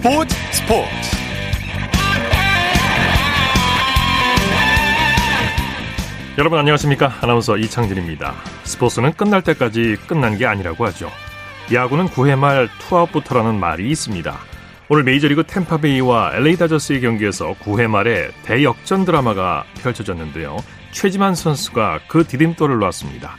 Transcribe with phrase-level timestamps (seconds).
[0.00, 0.88] 스포츠 스포츠.
[6.38, 7.18] 여러분 안녕하십니까?
[7.20, 8.32] 아나운서 이창진입니다.
[8.64, 11.10] 스포츠는 끝날 때까지 끝난 게 아니라고 하죠.
[11.70, 14.38] 야구는 9회 말 투아웃부터라는 말이 있습니다.
[14.88, 20.56] 오늘 메이저리그 템파베이와 LA 다저스의 경기에서 9회 말에 대역전 드라마가 펼쳐졌는데요.
[20.92, 23.36] 최지만 선수가 그 디딤돌을 놨습니다.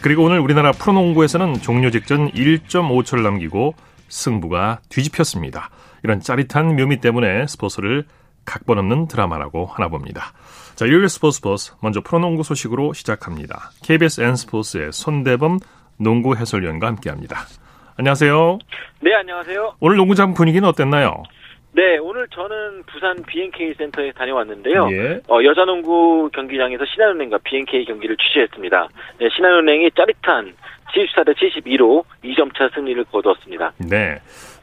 [0.00, 3.74] 그리고 오늘 우리나라 프로농구에서는 종료 직전 1.5초를 남기고
[4.08, 5.68] 승부가 뒤집혔습니다.
[6.04, 8.04] 이런 짜릿한 묘미 때문에 스포츠를
[8.44, 10.32] 각본 없는 드라마라고 하나 봅니다.
[10.74, 13.70] 자, 일요일 스포츠 버스 먼저 프로농구 소식으로 시작합니다.
[13.82, 15.58] KBS N스포츠의 손대범
[15.98, 17.40] 농구 해설위원과 함께합니다.
[17.96, 18.58] 안녕하세요.
[19.00, 19.74] 네, 안녕하세요.
[19.80, 21.24] 오늘 농구장 분위기는 어땠나요?
[21.72, 24.88] 네, 오늘 저는 부산 BNK 센터에 다녀왔는데요.
[24.92, 25.20] 예.
[25.28, 28.88] 어, 여자농구 경기장에서 신한은행과 BNK 경기를 취재했습니다.
[29.18, 30.54] 네, 신한은행이 짜릿한
[30.94, 33.72] 74대 72로 2점차 승리를 거두었습니다.
[33.88, 34.18] 네.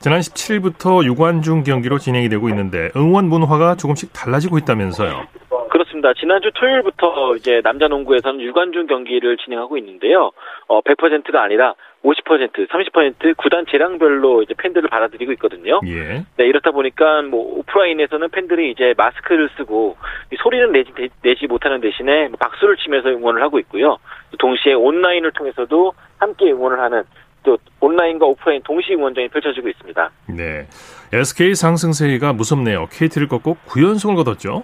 [0.06, 5.26] 지난 17일부터 유관중 경기로 진행이 되고 있는데 응원 문화가 조금씩 달라지고 있다면서요.
[5.72, 6.14] 그렇습니다.
[6.14, 10.30] 지난주 토요일부터 이제 남자 농구에서는 유관중 경기를 진행하고 있는데요.
[10.68, 15.80] 어, 100%가 아니라 50%, 30% 구단 재량별로 이제 팬들을 받아들이고 있거든요.
[15.88, 16.24] 예.
[16.38, 19.98] 네, 이렇다 보니까 뭐 오프라인에서는 팬들이 이제 마스크를 쓰고
[20.38, 20.92] 소리는 내지,
[21.24, 23.98] 내지 못하는 대신에 뭐 박수를 치면서 응원을 하고 있고요.
[24.38, 27.04] 동시에 온라인을 통해서도 함께 응원을 하는
[27.46, 30.12] 또 온라인과 오프라인 동시 응원전이 펼쳐지고 있습니다.
[30.36, 30.68] 네.
[31.14, 32.88] SK 상승세가 무섭네요.
[32.92, 34.64] KT를 꺾고 9연승을 거뒀죠.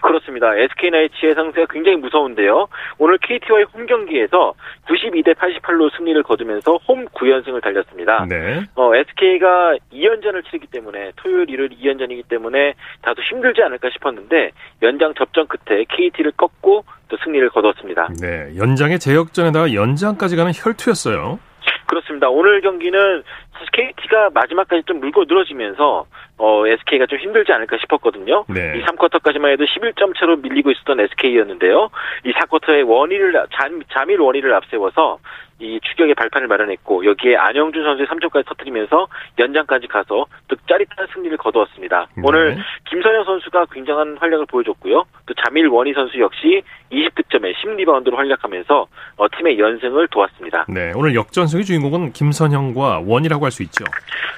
[0.00, 0.54] 그렇습니다.
[0.54, 2.68] SK나이츠의 상세가 굉장히 무서운데요.
[2.98, 4.52] 오늘 KT와의 홈 경기에서
[4.86, 8.26] 92대 88로 승리를 거두면서 홈 9연승을 달렸습니다.
[8.28, 8.64] 네.
[8.74, 14.50] 어, SK가 2연전을 치르기 때문에 토요일 일요일 2연전이기 때문에 다소 힘들지 않을까 싶었는데
[14.82, 18.08] 연장 접전 끝에 KT를 꺾고 또 승리를 거뒀습니다.
[18.20, 18.52] 네.
[18.58, 21.38] 연장의 제역전에다가 연장까지 가는 혈투였어요.
[21.86, 22.28] 그렇습니다.
[22.28, 23.22] 오늘 경기는
[23.52, 28.44] 사실 KT가 마지막까지 좀 물고 늘어지면서 어, SK가 좀 힘들지 않을까 싶었거든요.
[28.48, 28.74] 네.
[28.76, 31.90] 이 3쿼터까지만 해도 11점 차로 밀리고 있었던 SK였는데요.
[32.24, 35.18] 이 4쿼터에 원위를 잠, 잠일 원위를 앞세워서
[35.60, 39.06] 이 추격의 발판을 마련했고 여기에 안영준 선수의 3점까지 터뜨리면서
[39.38, 42.08] 연장까지 가서 또 짜릿한 승리를 거두었습니다.
[42.16, 42.22] 네.
[42.24, 42.56] 오늘
[42.90, 45.04] 김선형 선수가 굉장한 활약을 보여줬고요.
[45.26, 50.66] 또 자밀 워니 선수 역시 20득점에 10리바운드로 활약하면서 어, 팀의 연승을 도왔습니다.
[50.68, 50.92] 네.
[50.96, 53.84] 오늘 역전승의 주인공은 김선형과 워니라고 할 수 있죠.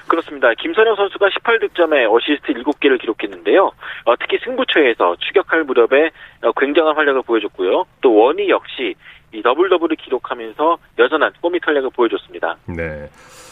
[0.08, 0.52] 그렇습니다.
[0.54, 3.72] 김선형 선수가 18득점 에 어시스트 7개를 기록했는데요.
[4.04, 6.10] 어, 특히 승부처에서 추격할 무렵에
[6.42, 7.84] 어, 굉장한 활약을 보여줬고요.
[8.00, 8.94] 또 워니 역시
[9.32, 12.56] 이 더블 더블을 기록하면서 여전한 꼬미 활약을 보여줬습니다.
[12.66, 13.08] 네.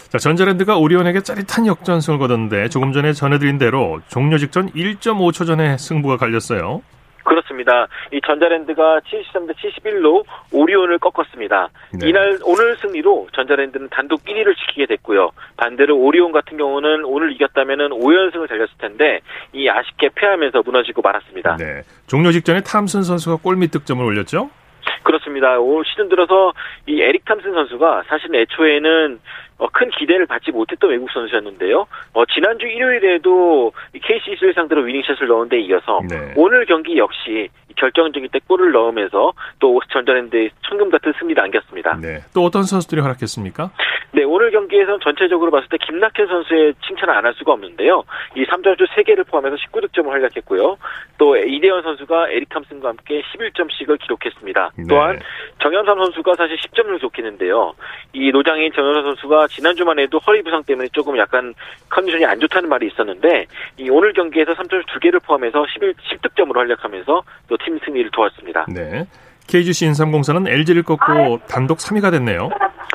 [0.09, 6.17] 자, 전자랜드가 오리온에게 짜릿한 역전승을 거뒀는데 조금 전에 전해드린 대로 종료 직전 1.5초 전에 승부가
[6.17, 6.83] 갈렸어요.
[7.25, 7.89] 그렇습니다.
[8.13, 11.69] 이 전자랜드가 73대 71로 오리온을 꺾었습니다.
[12.01, 12.09] 네.
[12.09, 15.31] 이날 오늘 승리로 전자랜드는 단독 1위를 지키게 됐고요.
[15.57, 19.21] 반대로 오리온 같은 경우는 오늘 이겼다면은 5연승을 달렸을 텐데
[19.53, 21.57] 이 아쉽게 패하면서 무너지고 말았습니다.
[21.57, 21.83] 네.
[22.07, 24.51] 종료 직전에 탐슨 선수가 골밑 득점을 올렸죠.
[25.03, 25.59] 그렇습니다.
[25.59, 26.53] 올 시즌 들어서
[26.87, 29.21] 이 에릭 탐슨 선수가 사실 애초에는
[29.59, 31.87] 어, 큰 기대를 받지 못했던 외국 선수였는데요.
[32.13, 36.35] 어, 지난주 일요일에도 이 KCC를 상대로 위닝샷을 넣은 데 이어서 네.
[36.37, 41.99] 오늘 경기 역시 결정적일 때 골을 넣으면서 또 전자랜드의 천금 같은 승리를 안겼습니다.
[42.01, 42.21] 네.
[42.35, 43.71] 또 어떤 선수들이 활약했습니까?
[44.13, 48.05] 네, 오늘 경기에서는 전체적으로 봤을 때 김낙현 선수의 칭찬을 안 할 수가 없는데요.
[48.37, 50.77] 이 3점슛 3개를 포함해서 19득점을 활약했고요.
[51.17, 54.71] 또 이대현 선수가 에릭 탐슨과 함께 11점씩을 기록했습니다.
[54.77, 54.85] 네.
[54.89, 55.19] 또한
[55.63, 57.73] 정현삼 선수가 사실 10점을 기록했는데요.
[58.13, 61.55] 이 노장인 정현삼 선수가 지난주만 해도 허리 부상 때문에 조금 약간
[61.89, 63.47] 컨디션이 안 좋다는 말이 있었는데
[63.79, 68.67] 이 오늘 경기에서 3점슛 2개를 포함해서 11, 10득점으로 활약하면서 또팀 승리를 도왔습니다.
[68.69, 69.07] 네.
[69.47, 72.51] KGC 인삼공사는 LG를 꺾고 단독 3위가 됐네요.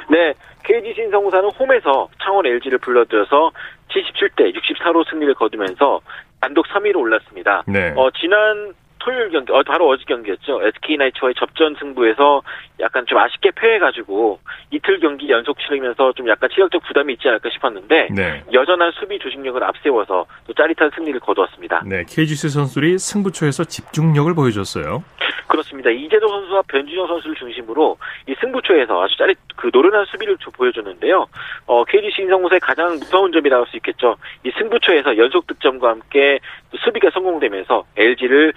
[0.10, 3.52] 네, KGC 인성공사는 홈에서 창원 LG를 불러들여서
[3.90, 6.02] 77대 64로 승리를 거두면서
[6.42, 7.64] 단독 3위로 올랐습니다.
[7.68, 7.94] 네.
[7.96, 10.62] 어, 지난 토요일 경기, 어, 바로 어제 경기였죠.
[10.64, 12.42] SK 나이츠와의 접전 승부에서
[12.80, 14.40] 약간 좀 아쉽게 패해가지고
[14.72, 18.44] 이틀 경기 연속 치르면서 좀 약간 체력적 부담이 있지 않을까 싶었는데 네.
[18.54, 21.84] 여전한 수비 조직력을 앞세워서 또 짜릿한 승리를 거두었습니다.
[21.86, 22.04] 네.
[22.08, 25.04] KGC 선수들이 승부처에서 집중력을 보여줬어요.
[25.48, 25.90] 그렇습니다.
[25.90, 27.98] 이재도 선수와 변준영 선수를 중심으로
[28.28, 31.26] 이 승부처에서 아주 짜릿 그 노련한 수비를 좀 보여줬는데요.
[31.66, 34.16] 어, KGC 인성공사의 가장 무서운 점이라고 할 수 있겠죠.
[34.44, 36.40] 이 승부처에서 연속 득점과 함께
[36.72, 38.54] 또 수비가 성공되면서 LG를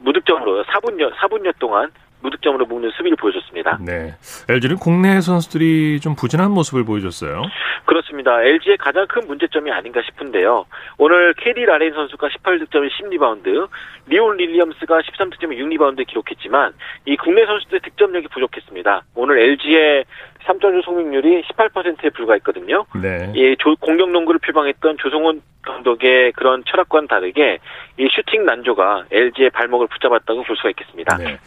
[0.00, 3.78] 무득점으로 4분여 4분여 동안 무득점으로 묶는 수비를 보여줬습니다.
[3.80, 4.14] 네.
[4.48, 7.42] LG는 국내 선수들이 좀 부진한 모습을 보여줬어요.
[7.84, 8.42] 그렇습니다.
[8.42, 10.66] LG의 가장 큰 문제점이 아닌가 싶은데요.
[10.98, 13.68] 오늘 캐디 라렌 선수가 18득점에 10리바운드,
[14.06, 16.72] 리온 윌리엄스가 13득점에 6리바운드 기록했지만
[17.06, 19.02] 이 국내 선수들의 득점력이 부족했습니다.
[19.14, 20.04] 오늘 LG의
[20.44, 22.86] 3점슛 성공률이 18%에 불과했거든요.
[23.02, 23.32] 네.
[23.34, 27.58] 이 조, 공격 농구를 표방했던 조성훈 감독의 그런 철학과는 다르게
[27.98, 31.16] 이 슈팅 난조가 LG의 발목을 붙잡았다고 볼 수가 있겠습니다.
[31.18, 31.38] 네.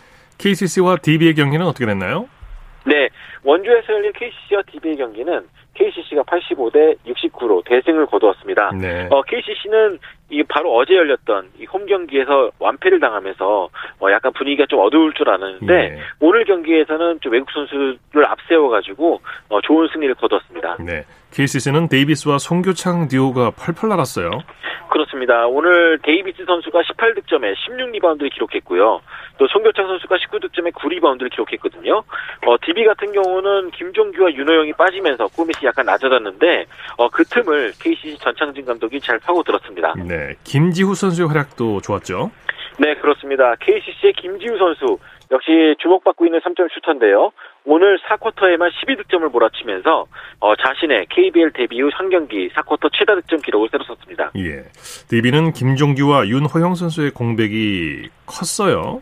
[0.42, 2.28] KCC와 DB의 경기는 어떻게 됐나요?
[2.86, 3.10] 네,
[3.44, 8.72] 원주에서 열린 KCC와 DB의 경기는 KCC가 85대 69로 대승을 거두었습니다.
[8.72, 9.08] 네.
[9.12, 10.00] 어, KCC는
[10.32, 13.70] 이 바로 어제 열렸던 이 홈 경기에서 완패를 당하면서
[14.02, 16.00] 어, 약간 분위기가 좀 어두울 줄 아는데 예.
[16.20, 20.78] 오늘 경기에서는 좀 외국 선수를 앞세워 가지고 어, 좋은 승리를 거두었습니다.
[20.82, 21.06] 네.
[21.32, 24.30] KCC는 데이비스와 송교창 듀오가 펄펄 날았어요.
[24.90, 25.48] 그렇습니다.
[25.48, 29.00] 오늘 데이비스 선수가 18득점에 16리바운드를 기록했고요.
[29.38, 32.04] 또 송교창 선수가 19득점에 9리바운드를 기록했거든요.
[32.46, 36.66] 어, DB 같은 경우는 김종규와 윤호영이 빠지면서 골밑이 약간 낮아졌는데
[36.98, 39.94] 어, 그 틈을 KCC 전창진 감독이 잘 파고들었습니다.
[40.06, 40.21] 네.
[40.44, 42.32] 김지후 선수의 활약도 좋았죠.
[42.78, 43.56] 네, 그렇습니다.
[43.60, 44.98] KCC의 김지우 선수
[45.32, 47.32] 역시 주목받고 있는 3점 슈터인데요.
[47.64, 50.06] 오늘 4쿼터에만 12득점을 몰아치면서
[50.40, 54.32] 어, 자신의 KBL 데뷔 후한 경기 4쿼터 최다 득점 기록을 세웠습니다.
[54.38, 54.64] 예.
[55.10, 59.02] DB는 김종규와 윤호영 선수의 공백이 컸어요.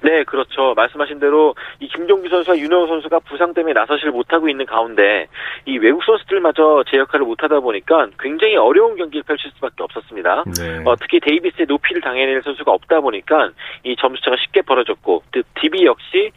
[0.00, 0.74] 네, 그렇죠.
[0.74, 5.26] 말씀하신 대로 이 김종규 선수와 윤호영 선수가 부상 때문에 나서질 못하고 있는 가운데
[5.66, 10.44] 이 외국 선수들마저 제 역할을 못하다 보니까 굉장히 어려운 경기를 펼칠 수밖에 없었습니다.
[10.58, 10.82] 네.
[10.84, 13.50] 어, 특히 데이비스의 높이를 당해낼 선수가 없다 보니까
[13.82, 16.30] 이 점수차가 쉽게 벌어졌고 또 DB 역시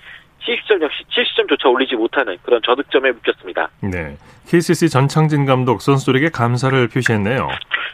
[0.45, 3.69] 70점 역시 70점조차 올리지 못하는 그런 저득점에 묶였습니다.
[3.81, 4.17] 네.
[4.47, 7.47] KCC 전창진 감독 선수들에게 감사를 표시했네요.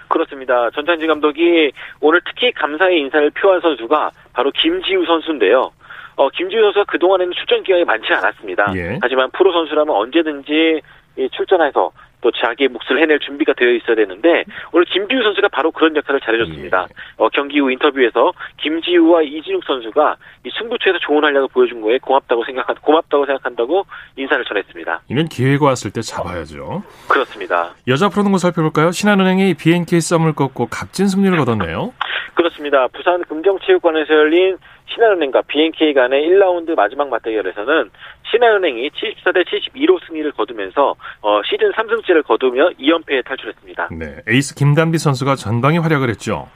[0.08, 0.70] 그렇습니다.
[0.72, 5.72] 전창진 감독이 오늘 특히 감사의 인사를 표한 선수가 바로 김지우 선수인데요.
[6.16, 8.74] 어, 김지우 선수가 그동안에는 출전 기회가 많지 않았습니다.
[8.76, 8.98] 예.
[9.02, 10.82] 하지만 프로 선수라면 언제든지
[11.18, 11.92] 이 출전해서
[12.22, 16.88] 또 자기의 몫을 해낼 준비가 되어 있어야 되는데 오늘 김지우 선수가 바로 그런 역할을 잘해줬습니다.
[16.90, 16.94] 예.
[17.18, 20.16] 어, 경기 후 인터뷰에서 김지우와 이진욱 선수가
[20.46, 23.86] 이 승부처에서 좋은 활약을 보여준 거에 고맙다고 생각한 고맙다고 생각한다고
[24.16, 25.02] 인사를 전했습니다.
[25.10, 26.84] 이는 기회가 왔을 때 잡아야죠.
[27.08, 27.76] 그렇습니다.
[27.88, 28.92] 여자 프로농구 살펴볼까요?
[28.92, 31.94] 신한은행이 BNK 썸을 꺾고 값진 승리를 거뒀네요.
[32.34, 32.88] 그렇습니다.
[32.90, 34.58] 부산 금정체육관에서 열린
[34.94, 37.90] 신한은행과 BNK 간의 1라운드 마지막 맞대결에서는
[38.32, 43.90] 신한은행이 74대 72로 승리를 거두면서 어, 시즌 3승째를 거두며 2연패에 탈출했습니다.
[43.92, 44.18] 네.
[44.28, 46.48] 에이스 김단비 선수가 전방위 활약을 했죠.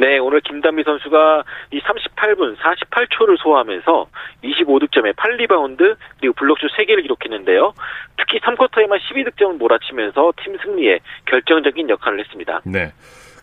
[0.00, 1.42] 네, 오늘 김단비 선수가
[1.72, 4.06] 이 38분 48초를 소화하면서
[4.44, 7.74] 25득점에 8리바운드 그리고 블록슛 3개를 기록했는데요.
[8.16, 12.60] 특히 3쿼터에만 12득점을 몰아치면서 팀 승리에 결정적인 역할을 했습니다.
[12.64, 12.92] 네.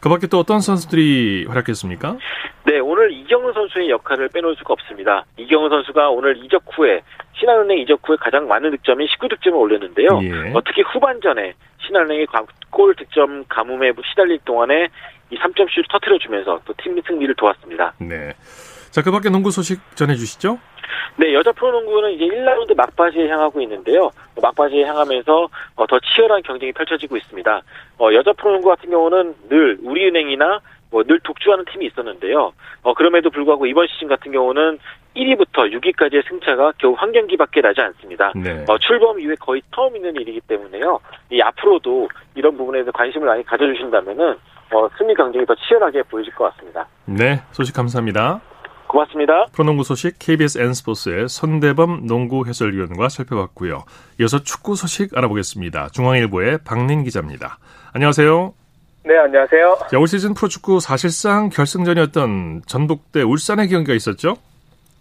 [0.06, 2.18] 그 밖에 또 어떤 선수들이 활약했습니까?
[2.66, 5.26] 네, 오늘 이경은 선수의 역할을 빼놓을 수가 없습니다.
[5.38, 7.02] 이경은 선수가 오늘 이적 후에
[7.34, 10.08] 신한은행 이적 후에 가장 많은 득점인 19득점을 올렸는데요.
[10.22, 10.54] 예.
[10.54, 11.56] 어, 특히 후반전에
[11.88, 14.90] 신한은행이 과- 골 득점 가뭄에 시달릴 동안에
[15.32, 17.94] 이 3점슛을 터트려주면서 또 팀 승리를 도왔습니다.
[17.98, 18.32] 네.
[18.96, 20.58] 자, 그 밖에 농구 소식 전해주시죠.
[21.18, 24.10] 네, 여자 프로농구는 이제 1라운드 막바지에 향하고 있는데요.
[24.42, 27.62] 막바지에 향하면서 어, 더 치열한 경쟁이 펼쳐지고 있습니다.
[28.00, 30.62] 어, 여자 프로농구 같은 경우는 늘 우리은행이나
[30.92, 32.54] 뭐늘 독주하는 팀이 있었는데요.
[32.84, 34.80] 어, 그럼에도 불구하고 이번 시즌 같은 경우는
[35.18, 38.32] 1위부터 6위까지의 승차가 겨우 한 경기밖에 나지 않습니다.
[38.34, 38.64] 네.
[38.70, 41.02] 어, 출범 이후에 거의 처음 있는 일이기 때문에요.
[41.32, 44.38] 이 앞으로도 이런 부분에 대해서 관심을 많이 가져주신다면은
[44.72, 46.88] 어, 승리 경쟁이 더 치열하게 보여질 것 같습니다.
[47.04, 47.42] 네.
[47.52, 48.40] 소식 감사합니다.
[48.96, 49.48] 고맙습니다.
[49.52, 53.84] 프로농구 소식 KBS N스포츠의 손대범 농구 해설위원과 살펴봤고요.
[54.22, 55.90] 이어서 축구 소식 알아보겠습니다.
[55.90, 57.58] 중앙일보의 박린 기자입니다.
[57.94, 58.54] 안녕하세요.
[59.06, 59.78] 네, 안녕하세요.
[59.92, 64.38] 자, 올 시즌 프로축구 사실상 결승전이었던 전북 대 울산의 경기가 있었죠?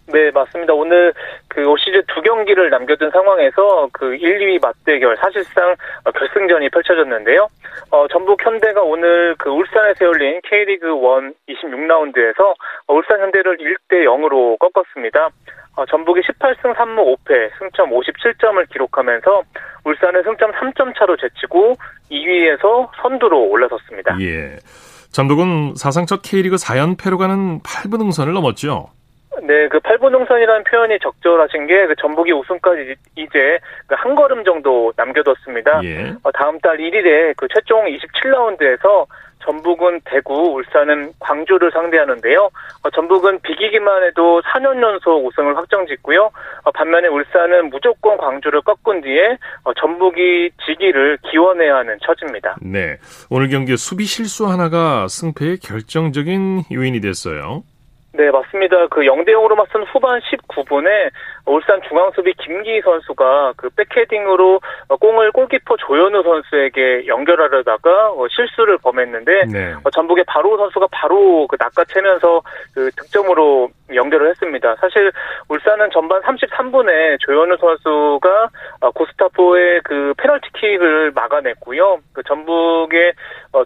[0.07, 0.75] 네, 맞습니다.
[0.75, 1.13] 오늘
[1.49, 7.49] 그 올 시즌 두 경기를 남겨둔 상황에서 그 1, 2위 맞대결 사실상 어, 결승전이 펼쳐졌는데요.
[7.91, 12.55] 어, 전북 현대가 오늘 그 울산에서 열린 K리그 1 26라운드에서
[12.89, 15.31] 울산 현대를 1대 0으로 꺾었습니다.
[15.77, 19.43] 어, 전북이 18승 3무 5패, 승점 57점을 기록하면서
[19.85, 21.75] 울산을 승점 3점 차로 제치고
[22.11, 24.17] 2위에서 선두로 올라섰습니다.
[24.21, 24.57] 예.
[25.11, 28.94] 전북은 사상 첫 K리그 4연패로 가는 8분 응선을 넘었죠?
[29.43, 34.93] 네, 그 8분 응선이라는 표현이 적절하신 게 그 전북이 우승까지 이제 그 한 걸음 정도
[34.97, 35.81] 남겨뒀습니다.
[35.85, 36.15] 예.
[36.23, 39.07] 어, 다음 달 1일에 그 최종 27라운드에서
[39.45, 42.51] 전북은 대구, 울산은 광주를 상대하는데요.
[42.83, 46.31] 어, 전북은 비기기만 해도 4년 연속 우승을 확정짓고요.
[46.65, 52.57] 어, 반면에 울산은 무조건 광주를 꺾은 뒤에 어, 전북이 지기를 기원해야 하는 처지입니다.
[52.63, 52.97] 네.
[53.31, 57.63] 오늘 경기 수비 실수 하나가 승패의 결정적인 요인이 됐어요.
[58.17, 58.87] 네, 맞습니다.
[58.89, 61.11] 그 0대 0으로 맞선 후반 19분에
[61.47, 64.61] 울산 중앙수비 김기 선수가 그 백헤딩으로
[65.01, 69.75] 공을 골키퍼 조현우 선수에게 연결하려다가 어, 실수를 범했는데 네.
[69.85, 72.43] 어, 전북의 바로 선수가 바로 그 낚아채면서
[72.75, 74.77] 그 득점으로 연결을 했습니다.
[74.81, 75.13] 사실
[75.49, 78.49] 울산은 전반 33분에 조현우 선수가
[78.81, 81.99] 어, 고스타포의 그 페널티킥을 막아냈고요.
[82.15, 83.13] 그 전북의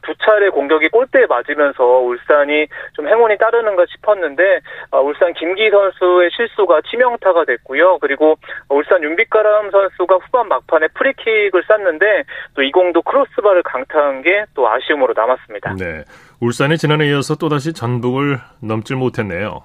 [0.02, 4.61] 두 차례 공격이 골대에 맞으면서 울산이 좀 행운이 따르는가 싶었는데
[5.02, 7.98] 울산 김기 선수의 실수가 치명타가 됐고 요.
[7.98, 8.37] 그리고
[8.70, 15.12] 울산 윤빛가람 선수가 후반 막판에 프리킥을 쐈는데 또 이 공도 크로스바를 강타한 게 또 아쉬움으로
[15.16, 15.75] 남았습니다.
[15.75, 16.04] 네.
[16.40, 19.62] 울산이 지난해 이어서 또다시 전북을 넘질 못했네요.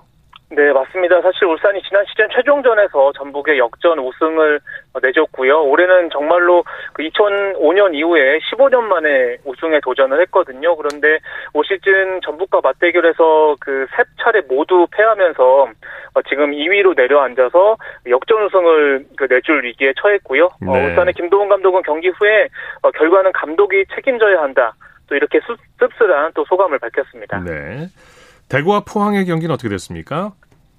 [0.56, 1.20] 네, 맞습니다.
[1.22, 4.60] 사실 울산이 지난 시즌 최종전에서 전북의 역전 우승을
[5.02, 5.64] 내줬고요.
[5.64, 10.76] 올해는 정말로 그 2005년 이후에 15년 만에 우승에 도전을 했거든요.
[10.76, 11.18] 그런데
[11.54, 15.70] 올 시즌 전북과 맞대결에서 그 세 차례 모두 패하면서
[16.30, 17.78] 지금 2위로 내려앉아서
[18.08, 20.46] 역전 우승을 그 내줄 위기에 처했고요.
[20.46, 20.90] 어, 네.
[20.90, 22.48] 울산의 김도훈 감독은 경기 후에
[22.82, 24.76] 어, 결과는 감독이 책임져야 한다.
[25.08, 25.40] 또 이렇게
[25.80, 27.40] 씁쓸한 또 소감을 밝혔습니다.
[27.40, 27.88] 네.
[28.50, 30.34] 대구와 포항의 경기는 어떻게 됐습니까?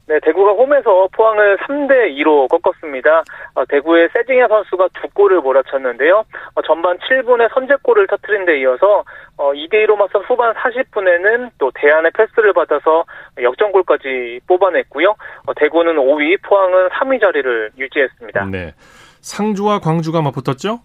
[0.06, 3.24] 네, 대구가 홈에서 포항을 3대 2로 꺾었습니다.
[3.54, 6.24] 어, 대구의 세징야 선수가 두 골을 몰아쳤는데요.
[6.54, 9.04] 어, 전반 7분에 선제골을 터트린 데 이어서
[9.38, 13.04] 어, 2대 2로 맞선 후반 40분에는 또 대안의 패스를 받아서
[13.40, 15.14] 역전골까지 뽑아냈고요.
[15.46, 18.44] 어, 대구는 5위, 포항은 3위 자리를 유지했습니다.
[18.46, 18.74] 네.
[19.22, 20.80] 상주와 광주가 맞붙었죠?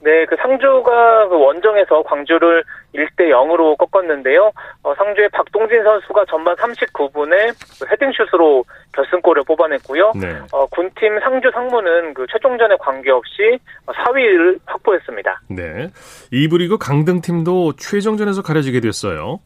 [0.00, 2.62] 네, 그 상주가 그 원정에서 광주를
[2.94, 4.52] 1대 0으로 꺾었는데요.
[4.82, 10.12] 어, 상주의 박동진 선수가 전반 39분에 그 헤딩슛으로 결승골을 뽑아냈고요.
[10.20, 10.38] 네.
[10.52, 15.40] 어, 군팀 상주 상무는 그 최종전에 관계없이 4위를 확보했습니다.
[15.50, 15.88] 네.
[16.32, 19.40] 2부 리그 강등팀도 최종전에서 가려지게 됐어요.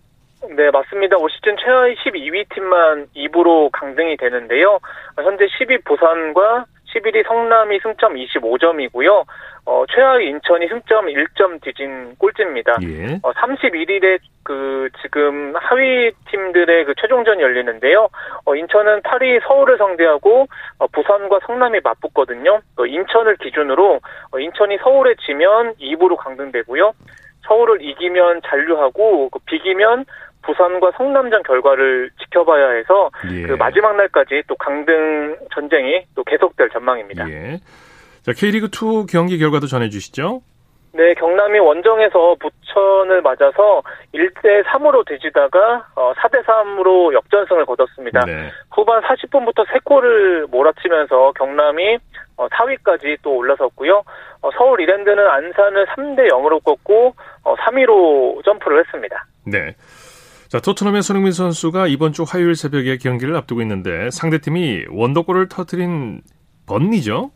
[0.50, 1.16] 네, 맞습니다.
[1.16, 4.78] 올 시즌 최하위 12위 팀만 2부로 강등이 되는데요.
[5.16, 9.25] 현재 10위 부산과 11위 성남이 승점 25점이고요.
[9.64, 12.76] 어, 최하위 인천이 승점 1점 뒤진 꼴찌입니다.
[12.82, 13.20] 예.
[13.22, 18.08] 어, 31일에 그 지금 하위 팀들의 그 최종전이 열리는데요.
[18.44, 22.61] 어, 인천은 8위 서울을 상대하고 어, 부산과 성남이 맞붙거든요.
[22.76, 24.00] 어, 인천을 기준으로
[24.32, 26.92] 어, 인천이 서울에 지면 2부로 강등되고요.
[27.46, 30.04] 서울을 이기면 잔류하고 그 비기면
[30.42, 33.42] 부산과 성남전 결과를 지켜봐야 해서 예.
[33.42, 37.28] 그 마지막 날까지 또 강등 전쟁이 또 계속될 전망입니다.
[37.30, 37.61] 예.
[38.22, 40.42] 자, K리그 2 경기 결과도 전해 주시죠.
[40.94, 43.82] 네, 경남이 원정에서 부천을 맞아서
[44.14, 48.20] 1대 3으로 뒤지다가 4대 3으로 역전승을 거뒀습니다.
[48.26, 48.50] 네.
[48.70, 51.99] 후반 40분부터 3골을 몰아치면서 경남이
[52.37, 54.02] 4위까지 어, 또 올라섰고요.
[54.42, 59.25] 어, 서울 이랜드는 안산을 3대 0으로 꺾고 3위로 점프를 했습니다.
[59.46, 59.75] 네.
[60.52, 66.21] 자, 토트넘의 손흥민 선수가 이번 주 화요일 새벽에 경기를 앞두고 있는데 상대팀이 원더골을 터트린
[66.66, 67.30] 번니죠?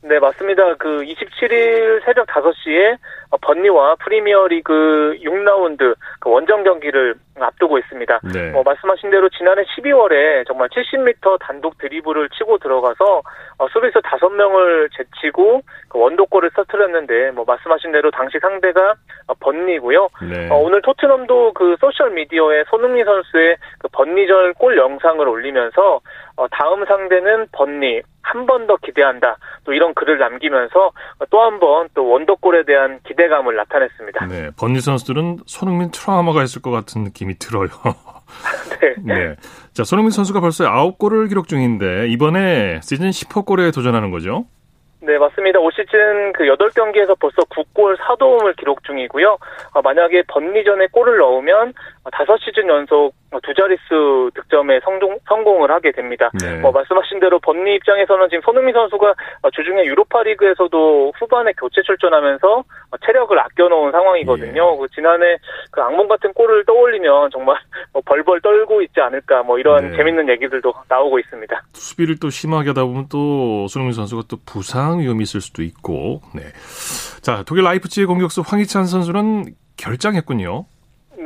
[0.00, 0.74] 네, 맞습니다.
[0.74, 2.98] 그 27일 새벽 5시에
[3.40, 8.20] 번니와 프리미어리그 6라운드 그 원정 경기를 앞두고 있습니다.
[8.32, 8.52] 네.
[8.54, 13.22] 어, 말씀하신 대로 지난해 12월에 정말 70m 단독 드리블을 치고 들어가서
[13.58, 18.94] 어, 수비수 5명을 제치고 그 원더골을 터뜨렸는데 뭐 말씀하신 대로 당시 상대가
[19.26, 20.08] 어, 번리고요.
[20.30, 20.48] 네.
[20.50, 26.00] 어, 오늘 토트넘도 그 소셜 미디어에 손흥민 선수의 그 번리전 골 영상을 올리면서
[26.36, 28.00] 어, 다음 상대는 번리
[28.32, 29.36] 한 번 더 기대한다.
[29.64, 30.90] 또 이런 글을 남기면서
[31.30, 34.26] 또 한 번 또 원더골에 대한 기대감을 나타냈습니다.
[34.26, 37.68] 네, 번리 선수들은 손흥민 트라우마가 있을 것 같은 느낌이 들어요.
[38.80, 38.94] 네.
[39.14, 39.36] 네.
[39.72, 44.44] 자, 손흥민 선수가 벌써 9골을 기록 중인데 이번에 시즌 10호 골에 도전하는 거죠?
[45.00, 45.60] 네, 맞습니다.
[45.60, 49.38] 올 시즌 그 8경기에서 벌써 9골 4도움을 기록 중이고요.
[49.74, 51.72] 어, 만약에 번리전에 골을 넣으면
[52.04, 56.30] 5시즌 연속 두 자릿수 득점에 성공, 성공을 하게 됩니다.
[56.40, 56.62] 네.
[56.62, 59.14] 어, 말씀하신 대로 번리 입장에서는 지금 손흥민 선수가
[59.54, 62.64] 주중에 유로파 리그에서도 후반에 교체 출전하면서
[63.04, 64.72] 체력을 아껴놓은 상황이거든요.
[64.72, 64.78] 예.
[64.78, 65.36] 그 지난해
[65.70, 67.56] 그 악몽 같은 골을 떠올리면 정말
[67.92, 69.96] 뭐 벌벌 떨고 있지 않을까 뭐 이런 네.
[69.96, 71.62] 재밌는 얘기들도 나오고 있습니다.
[71.74, 76.22] 수비를 또 심하게 하다 보면 또 손흥민 선수가 또 부상 위험이 있을 수도 있고.
[76.34, 76.42] 네.
[77.20, 80.66] 자, 독일 라이프치히 공격수 황희찬 선수는 결장했군요.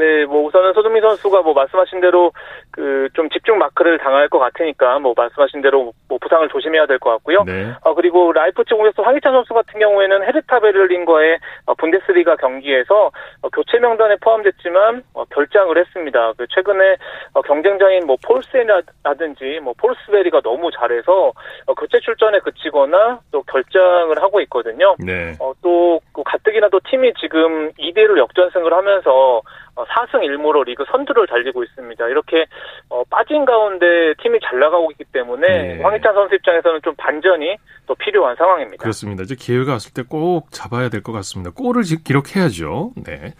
[0.02, 2.32] 네, 뭐 우선은 손흥민 선수가 뭐 말씀하신 대로
[2.72, 7.10] 그 좀 집중 마크를 당할 것 같으니까 뭐 말씀하신 대로 뭐 부상을 조심해야 될 것
[7.10, 7.42] 같고요.
[7.44, 7.72] 네.
[7.82, 13.10] 어, 그리고 라이프치히 공격수 황희찬 선수 같은 경우에는 헤르타 베를린과의 어, 분데스리가 경기에서
[13.42, 16.32] 어, 교체 명단에 포함됐지만 어, 결장을 했습니다.
[16.36, 16.96] 그 최근에
[17.34, 21.32] 어, 경쟁자인 뭐 폴스라든지 뭐 폴스베리가 너무 잘해서
[21.66, 24.94] 어, 교체 출전에 그치거나 또 결장을 하고 있거든요.
[24.98, 25.34] 네.
[25.40, 29.42] 어, 또그 가뜩이나 또 팀이 지금 2대1로 역전승을 하면서
[29.74, 32.06] 4승 1무로 리그 선두를 달리고 있습니다.
[32.08, 32.46] 이렇게
[32.88, 33.86] 어, 빠진 가운데
[34.22, 35.82] 팀이 잘 나가고 있기 때문에 네.
[35.82, 38.82] 황희찬 선수 입장에서는 좀 반전이 또 필요한 상황입니다.
[38.82, 39.22] 그렇습니다.
[39.22, 41.50] 이제 기회가 왔을 때 꼭 잡아야 될 것 같습니다.
[41.52, 42.92] 골을 기록해야죠.
[43.06, 43.34] 네.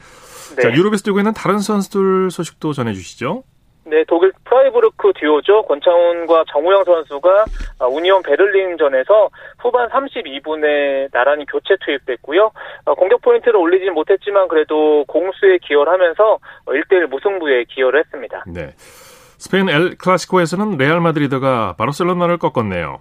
[0.57, 0.63] 네.
[0.63, 3.43] 자, 유럽에서 뛰고 있는 다른 선수들 소식도 전해주시죠.
[3.85, 5.63] 네, 독일 프라이부르크 듀오죠.
[5.63, 7.45] 권창훈과 정우영 선수가
[7.81, 12.51] 아, 우니온 베를린전에서 후반 32분에 나란히 교체 투입됐고요.
[12.85, 18.45] 어, 공격 포인트를 올리진 못했지만 그래도 공수에 기여를 하면서 1대1 무승부에 기여를 했습니다.
[18.47, 18.73] 네.
[18.77, 23.01] 스페인 엘 클라시코에서는 레알 마드리드가 바르셀로나를 꺾었네요.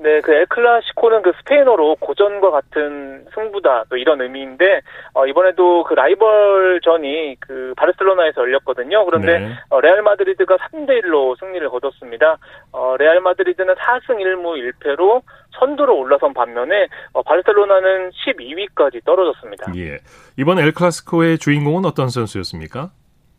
[0.00, 4.80] 네, 그 엘클라시코는 그 스페인어로 고전과 같은 승부다 또 이런 의미인데
[5.14, 9.04] 어, 이번에도 그 라이벌전이 그 바르셀로나에서 열렸거든요.
[9.04, 9.52] 그런데 네.
[9.70, 12.38] 어, 레알 마드리드가 3대 1로 승리를 거뒀습니다.
[12.70, 15.22] 어, 레알 마드리드는 4승 1무 1패로
[15.58, 19.72] 선두로 올라선 반면에 어, 바르셀로나는 12위까지 떨어졌습니다.
[19.76, 19.98] 예.
[20.36, 22.90] 이번 엘클라시코의 주인공은 어떤 선수였습니까?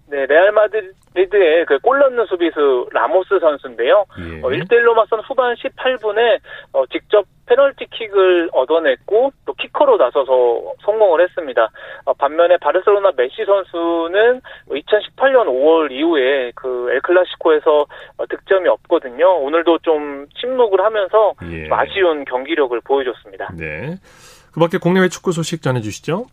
[0.09, 4.05] 네, 레알 마드리드의 그 골 넣는 수비수 라모스 선수인데요.
[4.19, 4.39] 예.
[4.41, 6.39] 어, 1대1로 맞선 후반 18분에
[6.73, 11.69] 어, 직접 페널티킥을 얻어냈고 또 키커로 나서서 성공을 했습니다.
[12.05, 17.85] 어, 반면에 바르셀로나 메시 선수는 2018년 5월 이후에 그 엘클라시코에서
[18.17, 19.37] 어, 득점이 없거든요.
[19.39, 21.65] 오늘도 좀 침묵을 하면서 예.
[21.65, 23.49] 좀 아쉬운 경기력을 보여줬습니다.
[23.57, 23.95] 네.
[24.53, 26.25] 그 밖에 국내외 축구 소식 전해주시죠.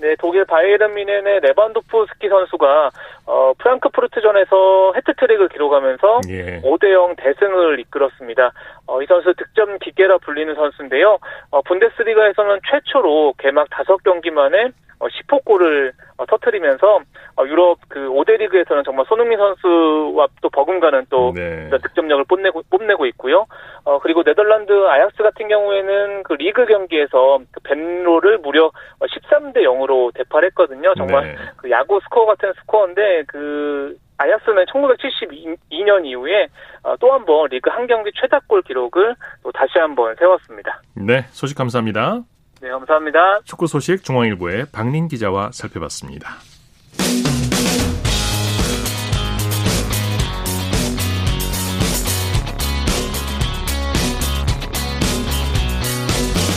[0.00, 2.90] 네, 독일 바이에른 미넨의 레반도프스키 선수가
[3.26, 6.60] 어, 프랑크푸르트전에서 해트트릭을 기록하면서 예.
[6.62, 8.52] 5대 0 대승을 이끌었습니다.
[8.86, 11.18] 어, 이 선수 득점 기계라 불리는 선수인데요.
[11.50, 17.00] 어, 분데스리가에서는 최초로 개막 5경기 만에 어, 10호 골을 어, 터트리면서
[17.36, 21.70] 어, 유럽 그 5대 리그에서는 정말 손흥민 선수와 또 버금가는 또 네.
[21.70, 23.46] 득점력을 뽐내고 뽐내고 있고요.
[23.84, 30.94] 어, 그리고 네덜란드 아약스 같은 경우에는 그 리그 경기에서 그 벤로를 무려 13대 0으로 대파했거든요.
[30.96, 31.36] 정말 네.
[31.56, 36.48] 그 야구 스코어 같은 스코어인데 그 아약스는 1972년 이후에
[36.82, 39.14] 어, 또한 번 리그 한 경기 최다골 기록을
[39.44, 40.82] 또 다시 한번 세웠습니다.
[40.96, 42.22] 네, 소식 감사합니다.
[42.60, 43.40] 네, 감사합니다.
[43.44, 46.38] 축구 소식 중앙일보의 박린 기자와 살펴봤습니다.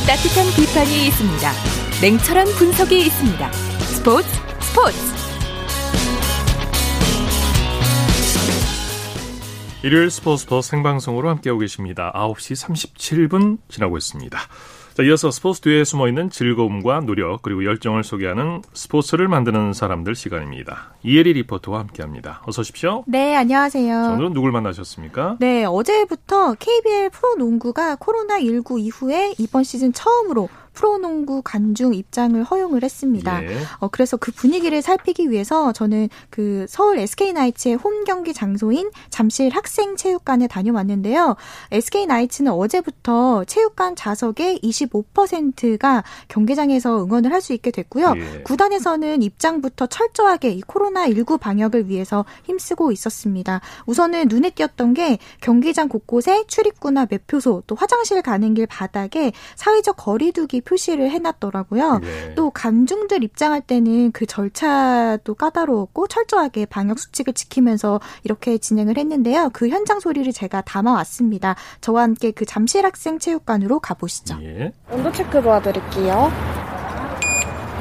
[0.07, 1.51] 따뜻한 비판이 있습니다.
[2.01, 3.51] 냉철한 분석이 있습니다.
[3.51, 4.27] 스포츠
[4.59, 4.97] 스포츠.
[9.83, 12.11] 일요일 스포츠 스포츠 생방송으로 함께하고 계십니다.
[12.13, 14.39] 9시 37분 지나고 있습니다.
[15.01, 20.93] 자, 이어서 스포츠 뒤에 숨어 있는 즐거움과 노력 그리고 열정을 소개하는 스포츠를 만드는 사람들 시간입니다.
[21.01, 22.43] 이혜리 리포터와 함께합니다.
[22.45, 23.03] 어서 오십시오.
[23.07, 24.11] 네, 안녕하세요.
[24.13, 25.37] 오늘은 누굴 만나셨습니까?
[25.39, 33.43] 네, 어제부터 KBL 프로농구가 코로나 19 이후에 이번 시즌 처음으로 프로농구 간중 입장을 허용을 했습니다.
[33.43, 33.57] 예.
[33.79, 39.95] 어, 그래서 그 분위기를 살피기 위해서 저는 그 서울 SK나이츠의 홈 경기 장소인 잠실 학생
[39.95, 41.35] 체육관에 다녀왔는데요.
[41.71, 48.13] SK나이츠는 어제부터 체육관 좌석의 25%가 경기장에서 응원을 할 수 있게 됐고요.
[48.15, 48.43] 예.
[48.43, 53.61] 구단에서는 입장부터 철저하게 이 코로나19 방역을 위해서 힘쓰고 있었습니다.
[53.87, 60.60] 우선은 눈에 띄었던 게 경기장 곳곳에 출입구나 매표소 또 화장실 가는 길 바닥에 사회적 거리두기
[60.61, 61.99] 표시를 해놨더라고요.
[61.99, 62.33] 네.
[62.35, 69.49] 또 간중들 입장할 때는 그 절차도 까다로웠고 철저하게 방역 수칙을 지키면서 이렇게 진행을 했는데요.
[69.53, 71.55] 그 현장 소리를 제가 담아왔습니다.
[71.81, 74.37] 저와 함께 그 잠실 학생 체육관으로 가보시죠.
[74.41, 74.71] 예.
[74.91, 76.31] 온도 체크 도와드릴게요.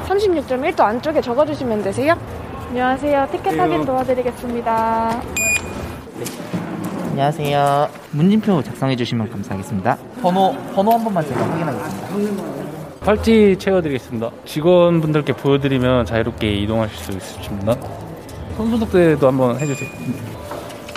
[0.07, 2.17] 36.1도 안쪽에 적어주시면 되세요.
[2.69, 3.27] 안녕하세요.
[3.31, 5.21] 티켓 확인 도와드리겠습니다.
[6.17, 6.25] 네.
[7.11, 7.89] 안녕하세요.
[8.11, 9.97] 문진표 작성해 주시면 감사하겠습니다.
[10.21, 12.70] 번호 번호 한 번만 제가 확인하겠습니다.
[13.01, 14.29] 팔찌 채워드리겠습니다.
[14.45, 17.75] 직원분들께 보여드리면 자유롭게 이동하실 수 있으십니다.
[18.55, 19.89] 손소독 때도 한번 해주세요.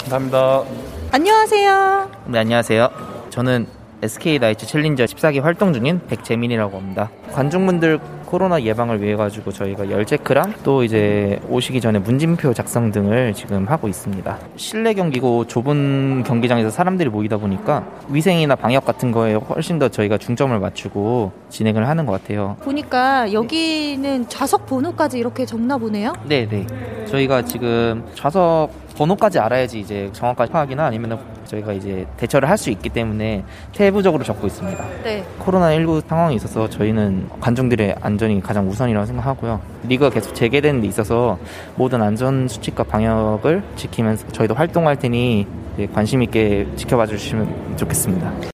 [0.01, 0.65] 감사합니다.
[1.13, 2.11] 안녕하세요.
[2.27, 2.91] 네, 안녕하세요.
[3.31, 3.67] 저는
[4.03, 7.11] SK 나이츠 챌린저 14기 활동 중인 백재민이라고 합니다.
[7.33, 7.99] 관중분들
[8.35, 13.69] 코로나 예방을 위해 가지고 저희가 열 체크랑 또 이제 오시기 전에 문진표 작성 등을 지금
[13.69, 14.39] 하고 있습니다.
[14.57, 20.59] 실내 경기고 좁은 경기장에서 사람들이 모이다 보니까 위생이나 방역 같은 거에 훨씬 더 저희가 중점을
[20.59, 22.57] 맞추고 진행을 하는 것 같아요.
[22.65, 26.13] 보니까 여기는 좌석 번호까지 이렇게 적나 보네요?
[26.27, 26.67] 네, 네.
[27.07, 32.89] 저희가 지금 좌석 번호까지 알아야지 이제 정확하게 파악이나 아니면 저희가 이제 대처를 할 수 있기
[32.89, 34.85] 때문에 세부적으로 적고 있습니다.
[35.03, 35.25] 네.
[35.41, 39.61] 코로나19 상황이 있어서 저희는 관중들의 안전이 가장 우선이라고 생각하고요.
[39.89, 41.39] 리그가 계속 재개되는 데 있어서
[41.75, 45.47] 모든 안전 수칙과 방역을 지키면서 저희도 활동할 테니
[45.93, 48.54] 관심 있게 지켜봐 주시면 좋겠습니다.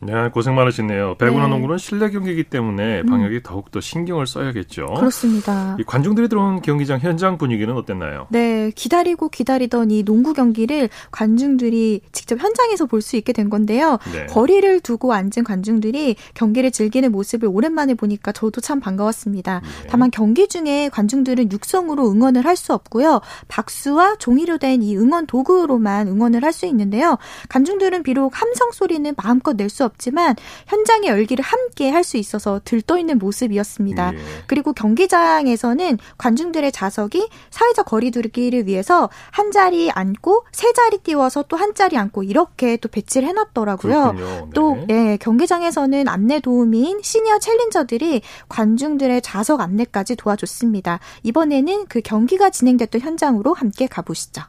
[0.00, 1.16] 네, 고생 많으시네요.
[1.16, 1.50] 배구나 네.
[1.50, 3.06] 농구는 실내 경기이기 때문에 음.
[3.06, 3.40] 방역이 음.
[3.42, 4.86] 더욱더 신경을 써야겠죠.
[4.96, 5.76] 그렇습니다.
[5.80, 8.28] 이 관중들이 들어온 경기장 현장 분위기는 어땠나요?
[8.30, 13.98] 네, 기다리고 기다리던 이 농구 경기를 관중들이 직접 현장에서 볼 수 있게 된 건데요.
[14.12, 14.26] 네.
[14.26, 19.60] 거리를 두고 앉은 관중들이 경기를 즐기는 모습을 오랜만에 보니까 저도 참 반가웠습니다.
[19.60, 19.88] 네.
[19.88, 23.20] 다만 경기 중에 관중들은 육성으로 응원을 할 수 없고요.
[23.46, 27.18] 박수와 종이로 된 이 응원 도구로만 응원을 할 수 있는데요.
[27.48, 30.34] 관중들은 비록 함성 소리는 마음껏 낼 수 없지만
[30.66, 34.14] 현장의 열기를 함께 할 수 있어서 들떠 있는 모습이었습니다.
[34.14, 34.18] 예.
[34.46, 41.74] 그리고 경기장에서는 관중들의 자석이 사회적 거리두기를 위해서 한 자리 앉고 세 자리 띄워서 또 한
[41.74, 44.12] 자리 앉고 이렇게 또 배치를 해놨더라고요.
[44.12, 44.44] 네.
[44.54, 51.00] 또 네, 경기장에서는 안내 도우미인 시니어 챌린저들이 관중들의 자석 안내까지 도와줬습니다.
[51.24, 54.42] 이번에는 그 경기가 진행됐던 현장으로 함께 가보시죠.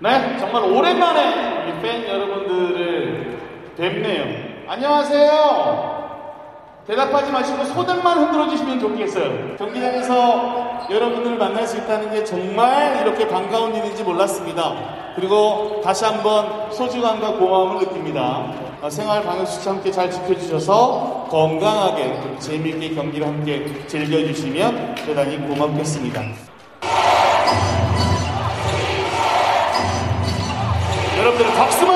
[0.00, 1.53] 네, 정말 오랜만에
[3.84, 4.24] 뵙네요.
[4.66, 6.04] 안녕하세요.
[6.86, 9.56] 대답하지 마시고 손들만 흔들어 주시면 좋겠어요.
[9.56, 15.12] 경기장에서 여러분들을 만날 수 있다는 게 정말 이렇게 반가운 일인지 몰랐습니다.
[15.16, 18.52] 그리고 다시 한번 소중함과 고마움을 느낍니다.
[18.80, 26.22] 어, 생활 방역 수칙 함께 잘 지켜주셔서 건강하게 재미있게 경기를 함께 즐겨주시면 대단히 고맙겠습니다.
[31.18, 31.93] 여러분들 박수만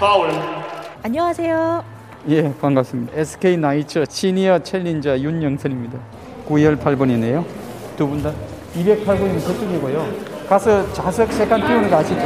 [0.00, 0.30] 파울.
[1.02, 1.84] 안녕하세요.
[2.28, 3.12] 예, 반갑습니다.
[3.18, 5.98] SK 나이츠 시니어 챌린저 윤영선입니다.
[6.48, 7.44] 9열 8번이네요.
[7.96, 8.32] 두 분 다.
[8.74, 10.06] 208번이면 저쪽이고요.
[10.48, 12.20] 가서 좌석 세칸 띄우는 거 아시죠?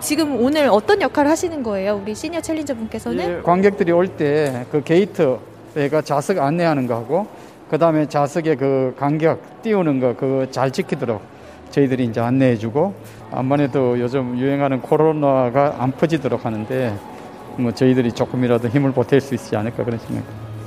[0.00, 2.00] 지금 오늘 어떤 역할을 하시는 거예요?
[2.02, 3.38] 우리 시니어 챌린저 분께서는?
[3.38, 7.26] 예, 관객들이 올 때 그 게이트가 좌석 안내하는 거하고
[7.70, 11.22] 그 다음에 좌석에 그 간격 띄우는 거 그거 잘 지키도록
[11.72, 12.94] 저희들이 이제 안내해주고
[13.32, 16.94] 암만해도 요즘 유행하는 코로나가 안 퍼지도록 하는데
[17.56, 20.22] 뭐 저희들이 조금이라도 힘을 보탤 수 있지 않을까 그런 생각.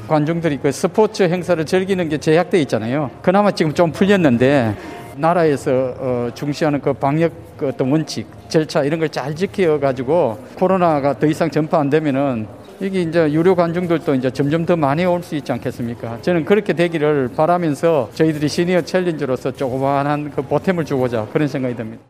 [0.08, 3.10] 관중들이 그 스포츠 행사를 즐기는 게 제약돼 있잖아요.
[3.22, 4.76] 그나마 지금 좀 풀렸는데
[5.18, 11.18] 나라에서 어, 중시하는 그 방역 그 어떤 원칙, 절차 이런 걸 잘 지켜 가지고 코로나가
[11.18, 12.48] 더 이상 전파 안 되면은
[12.82, 16.22] 이게 이제 유료 관중들도 이제 점점 더 많이 올 수 있지 않겠습니까?
[16.22, 22.04] 저는 그렇게 되기를 바라면서 저희들이 시니어 챌린저로서 조그마한 그 보탬을 주고자 그런 생각이 듭니다.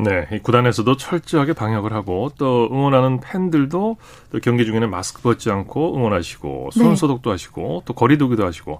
[0.00, 3.96] 네, 이 구단에서도 철저하게 방역을 하고 또 응원하는 팬들도
[4.30, 6.94] 또 경기 중에는 마스크 벗지 않고 응원하시고 손 네.
[6.94, 8.78] 소독도 하시고 또 거리 두기도 하시고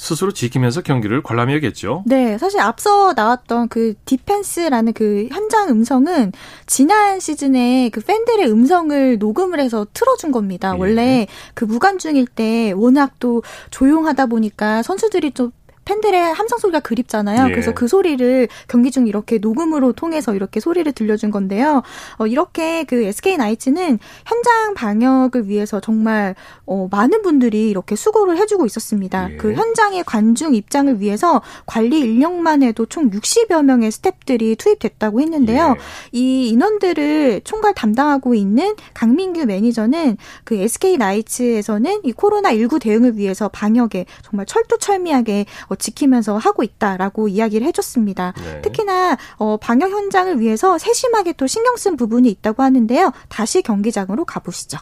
[0.00, 2.04] 스스로 지키면서 경기를 관람해야겠죠.
[2.06, 6.32] 네, 사실 앞서 나왔던 그 디펜스라는 그 현장 음성은
[6.66, 10.72] 지난 시즌에 그 팬들의 음성을 녹음을 해서 틀어준 겁니다.
[10.74, 10.80] 예.
[10.80, 15.52] 원래 그 무관중일 때 워낙 또 조용하다 보니까 선수들이 좀
[15.84, 17.48] 팬들의 함성 소리가 그립잖아요.
[17.48, 17.50] 예.
[17.50, 21.82] 그래서 그 소리를 경기 중 이렇게 녹음으로 통해서 이렇게 소리를 들려준 건데요.
[22.18, 26.34] 어, 이렇게 그 SK 나이츠는 현장 방역을 위해서 정말
[26.66, 29.32] 어, 많은 분들이 이렇게 수고를 해주고 있었습니다.
[29.32, 29.36] 예.
[29.36, 35.74] 그 현장의 관중 입장을 위해서 관리 인력만 해도 총 60여 명의 스탭들이 투입됐다고 했는데요.
[35.76, 35.82] 예.
[36.12, 43.48] 이 인원들을 총괄 담당하고 있는 강민규 매니저는 그 SK 나이츠에서는 이 코로나 19 대응을 위해서
[43.48, 48.32] 방역에 정말 철두철미하게 어, 지키면서 하고 있다라고 이야기를 해줬습니다.
[48.36, 48.62] 네.
[48.62, 53.12] 특히나 어, 방역 현장을 위해서 세심하게 또 신경 쓴 부분이 있다고 하는데요.
[53.28, 54.78] 다시 경기장으로 가보시죠.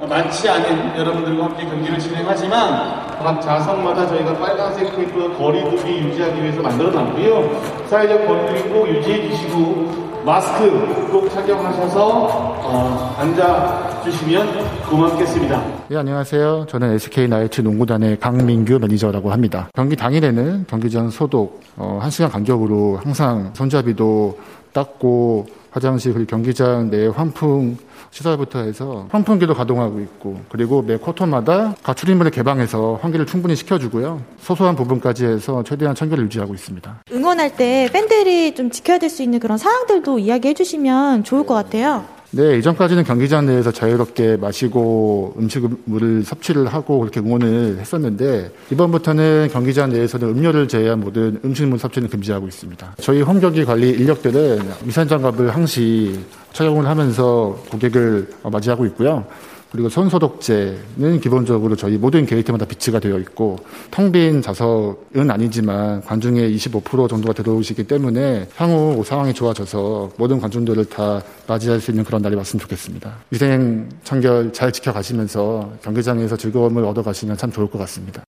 [0.00, 6.90] 많지 않은 여러분들과 함께 경기를 진행하지만 각 좌석마다 저희가 빨간색 테이프 거리두기 유지하기 위해서 만들어
[6.90, 7.86] 놨고요.
[7.88, 12.28] 사회적 거리두기 꼭 유지해 주시고 마스크 꼭 착용하셔서
[12.64, 15.84] 어, 앉아 주시면 고맙겠습니다.
[15.88, 16.64] 네, 안녕하세요.
[16.68, 19.68] 저는 SK 나이츠 농구단의 강민규 매니저라고 합니다.
[19.74, 24.38] 경기 당일에는 경기장 소독, 어, 1시간 간격으로 항상 손잡이도
[24.72, 27.76] 닦고 화장실 그리고 경기장 내 환풍
[28.10, 34.20] 시설부터 해서 환풍기도 가동하고 있고 그리고 매 쿼터마다 가출인물을 개방해서 환기를 충분히 시켜주고요.
[34.40, 37.02] 소소한 부분까지 해서 최대한 청결을 유지하고 있습니다.
[37.12, 42.04] 응원할 때 팬들이 좀 지켜야 될 수 있는 그런 사항들도 이야기해 주시면 좋을 것 같아요.
[42.32, 50.30] 네, 이전까지는 경기장 내에서 자유롭게 마시고 음식물을 섭취를 하고 그렇게 응원을 했었는데 이번부터는 경기장 내에서는
[50.30, 52.96] 음료를 제외한 모든 음식물 섭취는 금지하고 있습니다.
[53.00, 56.18] 저희 홈 경기 관리 인력들은 위생장갑을 항시
[56.54, 59.26] 착용을 하면서 고객을 맞이하고 있고요.
[59.70, 63.58] 그리고 손소독제는 기본적으로 저희 모든 게이트마다 비치가 되어 있고
[63.90, 71.20] 텅 빈 좌석은 아니지만 관중의 25% 정도가 들어오시기 때문에 향후 상황이 좋아져서 모든 관중들을 다
[71.48, 73.12] 맞이할 수 있는 그런 날이 왔으면 좋겠습니다.
[73.30, 78.23] 위생 청결 잘 지켜가시면서 경기장에서 즐거움을 얻어가시면 참 좋을 것 같습니다.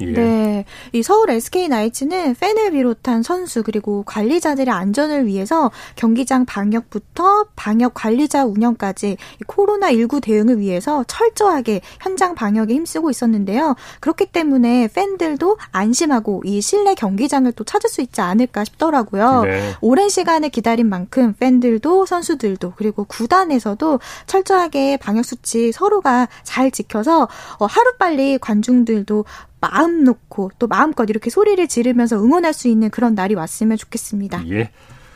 [0.00, 0.06] 예.
[0.06, 0.64] 네.
[0.92, 8.44] 이 서울 SK 나이츠는 팬을 비롯한 선수 그리고 관리자들의 안전을 위해서 경기장 방역부터 방역 관리자
[8.44, 13.74] 운영까지 코로나19 대응을 위해서 철저하게 현장 방역에 힘쓰고 있었는데요.
[14.00, 19.42] 그렇기 때문에 팬들도 안심하고 이 실내 경기장을 또 찾을 수 있지 않을까 싶더라고요.
[19.42, 19.72] 네.
[19.80, 27.66] 오랜 시간을 기다린 만큼 팬들도 선수들도 그리고 구단에서도 철저하게 방역 수치 서로가 잘 지켜서 어,
[27.66, 29.24] 하루빨리 관중들도
[29.60, 34.48] 마음 놓고 또 마음껏 이렇게 소리를 지르면서 응원할 수 있는 그런 날이 왔으면 좋겠습니다.
[34.50, 34.70] 예.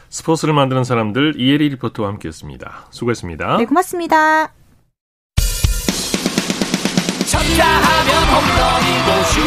[0.08, 2.86] 스포츠를 만드는 사람들 이혜리 리포터와 함께했습니다.
[2.90, 3.56] 수고했습니다.
[3.58, 4.52] 네, 고맙습니다.
[7.26, 9.40] 쳤다 하면 홈런이고 슛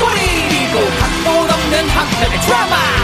[0.00, 3.03] 골이고 각본 없는 한편의 드라마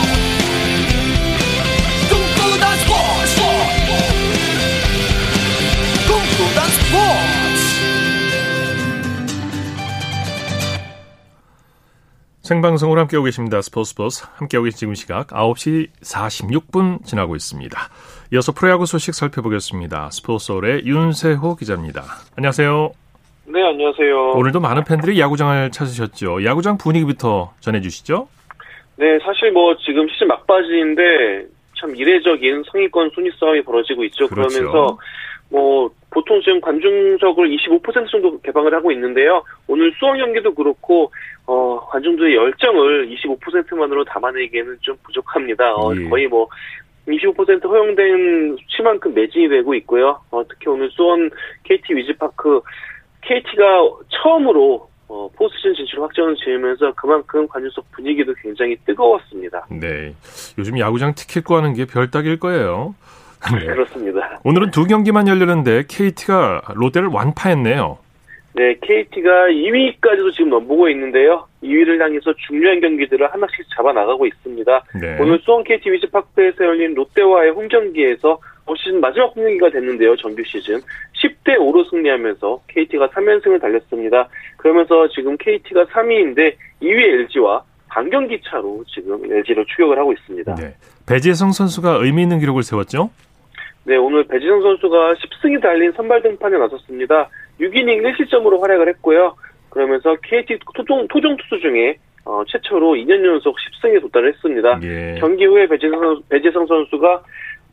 [12.41, 13.61] 생방송으로 함께하고 계십니다.
[13.61, 17.77] 스포츠 스포츠 함께하고 계신 지금 시각 9시 46분 지나고 있습니다.
[18.33, 20.09] 이어서 프로야구 소식 살펴보겠습니다.
[20.09, 22.03] 스포츠서울의 윤세호 기자입니다.
[22.35, 22.91] 안녕하세요.
[23.45, 24.31] 네, 안녕하세요.
[24.31, 26.43] 오늘도 많은 팬들이 야구장을 찾으셨죠.
[26.43, 28.27] 야구장 분위기부터 전해주시죠.
[28.95, 31.45] 네, 사실 뭐 지금 시즌 막바지인데
[31.79, 34.27] 참 이례적인 상위권 순위 싸움이 벌어지고 있죠.
[34.27, 34.49] 그렇죠.
[34.57, 34.97] 그러면서
[35.49, 39.43] 뭐 보통 지금 관중석을 25% 정도 개방을 하고 있는데요.
[39.67, 41.11] 오늘 수원 경기도 그렇고
[41.45, 45.73] 어, 관중들의 열정을 25%만으로 담아내기에는 좀 부족합니다.
[45.73, 46.09] 어, 예.
[46.09, 46.47] 거의 뭐
[47.07, 50.19] 25% 허용된 수치만큼 매진이 되고 있고요.
[50.31, 51.29] 어, 특히 오늘 수원
[51.63, 52.61] KT 위즈파크
[53.21, 59.65] KT가 처음으로 어, 포스트전 진출 확정을 지으면서 그만큼 관중석 분위기도 굉장히 뜨거웠습니다.
[59.69, 60.13] 네.
[60.57, 62.95] 요즘 야구장 티켓 구하는 게 별따기일 거예요.
[63.53, 63.65] 네.
[63.65, 64.39] 그렇습니다.
[64.43, 67.97] 오늘은 두 경기만 열렸는데 KT가 롯데를 완파했네요.
[68.53, 71.47] 네, KT가 2위까지도 지금 넘보고 있는데요.
[71.63, 74.83] 2위를 향해서 중요한 경기들을 하나씩 잡아 나가고 있습니다.
[74.99, 75.17] 네.
[75.21, 78.39] 오늘 수원 KT 위즈파크에서 열린 롯데와의 홈경기에서
[78.77, 80.15] 시즌 마지막 홈경기가 됐는데요.
[80.17, 80.79] 정규 시즌
[81.13, 84.27] 10대 5로 승리하면서 KT가 3연승을 달렸습니다.
[84.57, 90.55] 그러면서 지금 KT가 3위인데 2위 LG와 반경기 차로 지금 LG로 추격을 하고 있습니다.
[90.55, 90.75] 네.
[91.05, 93.09] 배재성 선수가 의미 있는 기록을 세웠죠?
[93.83, 97.29] 네, 오늘 배지성 선수가 10승이 달린 선발 등판에 나섰습니다.
[97.59, 99.35] 6이닝 1실점으로 활약을 했고요.
[99.69, 104.79] 그러면서 KT 토종, 토종 투수 중에 어, 최초로 2년 연속 10승에 도달을 했습니다.
[104.83, 105.15] 예.
[105.19, 107.23] 경기 후에 배재성, 배재성 선수가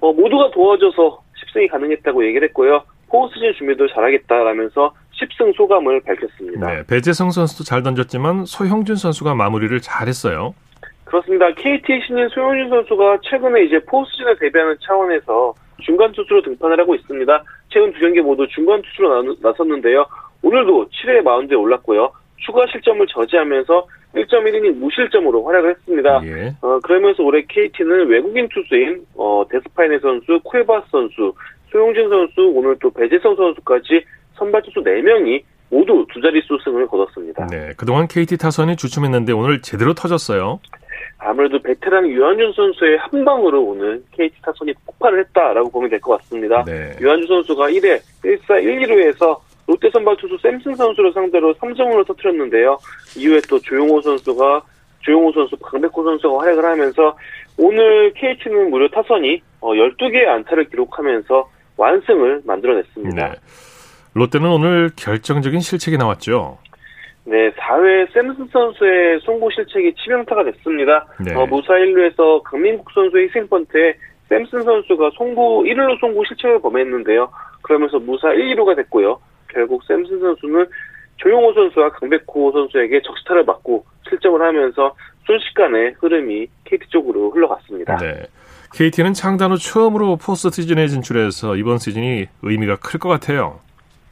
[0.01, 2.83] 어, 모두가 도와줘서 10승이 가능했다고 얘기를 했고요.
[3.11, 6.67] 포스트진 준비도 잘하겠다라면서 10승 소감을 밝혔습니다.
[6.67, 10.55] 네, 배재성 선수도 잘 던졌지만 소형준 선수가 마무리를 잘했어요.
[11.05, 11.53] 그렇습니다.
[11.55, 17.45] KT 신인 소형준 선수가 최근에 이제 포스트진에 데뷔하는 차원에서 중간 투수로 등판을 하고 있습니다.
[17.69, 20.07] 최근 두 경기 모두 중간 투수로 나섰는데요.
[20.43, 22.13] 오늘도 7회 마운드에 올랐고요.
[22.39, 26.21] 추가 실점을 저지하면서 1.1이닝 무실점으로 활약을 했습니다.
[26.25, 26.55] 예.
[26.63, 31.35] 어, 그러면서 올해 KT는 외국인 투수인 어, 데스파이네 선수, 쿠에바스 선수,
[31.71, 34.05] 소용진 선수, 오늘 또 배재성 선수까지
[34.37, 37.47] 선발 투수 4명이 모두 두 자릿수 승을 거뒀습니다.
[37.51, 40.61] 네, 그동안 KT 타선이 주춤했는데 오늘 제대로 터졌어요.
[41.19, 46.65] 아무래도 베테랑 유한준 선수의 한 방으로 오늘 KT 타선이 폭발을 했다라고 보면 될 것 같습니다.
[46.65, 46.93] 네.
[47.01, 52.79] 유한준 선수가 1회 1사 1, 2루에서 롯데 선발 투수 샘슨 선수를 상대로 3점으로 터뜨렸는데요.
[53.17, 54.63] 이후에 또 조용호 선수가
[55.01, 57.17] 조용호 선수, 강백호 선수가 활약을 하면서
[57.57, 63.29] 오늘 KT는 무려 타선이 12개의 어, 안타를 기록하면서 완승을 만들어냈습니다.
[63.29, 63.35] 네.
[64.15, 66.59] 롯데는 오늘 결정적인 실책이 나왔죠.
[67.29, 71.07] 네, 4회 샘슨 선수의 송구 실책이 치명타가 됐습니다.
[71.23, 71.35] 네.
[71.35, 73.95] 어, 무사 1루에서 강민국 선수의 희생번트에
[74.31, 77.29] 샘슨 선수가 송구 1루 송구 실책을 범했는데요.
[77.61, 79.21] 그러면서 무사 1, 2루가 됐고요.
[79.53, 80.67] 결국 샘슨 선수는
[81.19, 84.95] 조용호 선수와 강백호 선수에게 적시타를 맞고 실점을 하면서
[85.27, 87.99] 순식간에 흐름이 KT 쪽으로 흘러갔습니다.
[87.99, 88.23] 네.
[88.73, 93.61] KT는 창단 후 처음으로 포스트 시즌에 진출해서 이번 시즌이 의미가 클 것 같아요.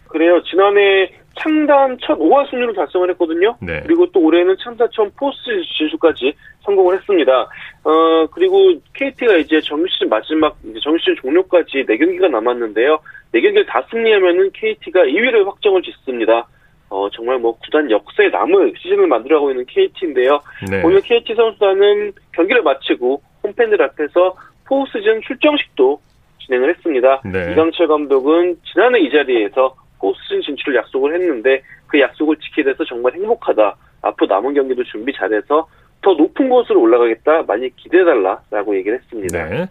[0.09, 0.43] 그래요.
[0.43, 3.57] 지난해 창단 첫 5할 승률을 달성을 했거든요.
[3.61, 3.83] 네.
[3.87, 7.49] 그리고 또 올해는 창단 처음 포스트 진출까지 성공을 했습니다.
[7.85, 12.99] 어, 그리고 KT가 이제 정규 시즌 마지막, 이제 정규 시즌 종료까지 4경기가 남았는데요.
[13.35, 16.46] 4경기를 다 승리하면은 KT가 2위를 확정을 짓습니다.
[16.88, 20.40] 어, 정말 뭐 구단 역사에 남을 시즌을 만들어가고 있는 KT인데요.
[20.70, 20.83] 네.
[20.83, 26.01] 오늘 KT 선수단은 경기를 마치고 홈팬들 앞에서 포스트전 출정식도
[26.46, 27.22] 진행을 했습니다.
[27.25, 27.53] 네.
[27.53, 33.77] 이강철 감독은 지난해 이 자리에서 포스즌 진출을 약속을 했는데 그 약속을 지키게 돼서 정말 행복하다.
[34.03, 35.67] 앞으로 남은 경기도 준비 잘해서
[36.03, 39.49] 더 높은 곳으로 올라가겠다 많이 기대해달라라고 얘기를 했습니다.
[39.49, 39.67] 네.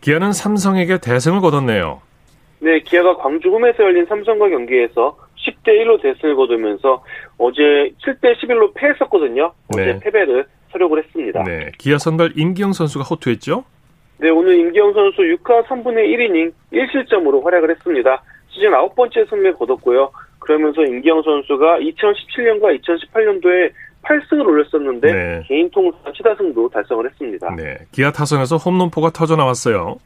[0.00, 2.00] 기아는 삼성에게 대승을 거뒀네요.
[2.60, 7.02] 네, 기아가 광주 홈에서 열린 삼성과 경기에서 10대 1로 대승을 거두면서
[7.38, 7.62] 어제
[8.04, 9.52] 7대 11로 패했었거든요.
[9.68, 9.98] 어제 네.
[10.00, 11.42] 패배를 서력을 했습니다.
[11.42, 11.72] 네.
[11.78, 13.64] 기아 선발 임기영 선수가 호투했죠?
[14.18, 18.22] 네, 오늘 임기영 선수 6화 3분의 1이닝 1실점으로 활약을 했습니다.
[18.50, 20.10] 시즌 아홉 번째 승리를 거뒀고요.
[20.38, 25.42] 그러면서 임기영 선수가 2017년과 2018년도에 8승을 올렸었는데 네.
[25.46, 27.54] 개인 통산 최다승도 달성을 했습니다.
[27.54, 27.76] 네.
[27.92, 29.96] 기아 타선에서 홈런포가 터져 나왔어요.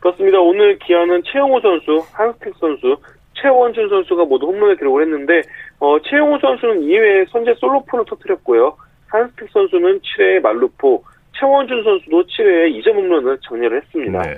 [0.00, 0.40] 그렇습니다.
[0.40, 2.96] 오늘 기아는 최영호 선수, 한스택 선수,
[3.34, 5.42] 최원준 선수가 모두 홈런을 기록을 했는데
[5.78, 8.76] 어, 최영호 선수는 2회에 선제 솔로포를 터뜨렸고요.
[9.08, 11.04] 한스택 선수는 7회에 말루포,
[11.38, 14.22] 최원준 선수도 7회에 2점 홈런을 정리를 했습니다.
[14.22, 14.34] 네.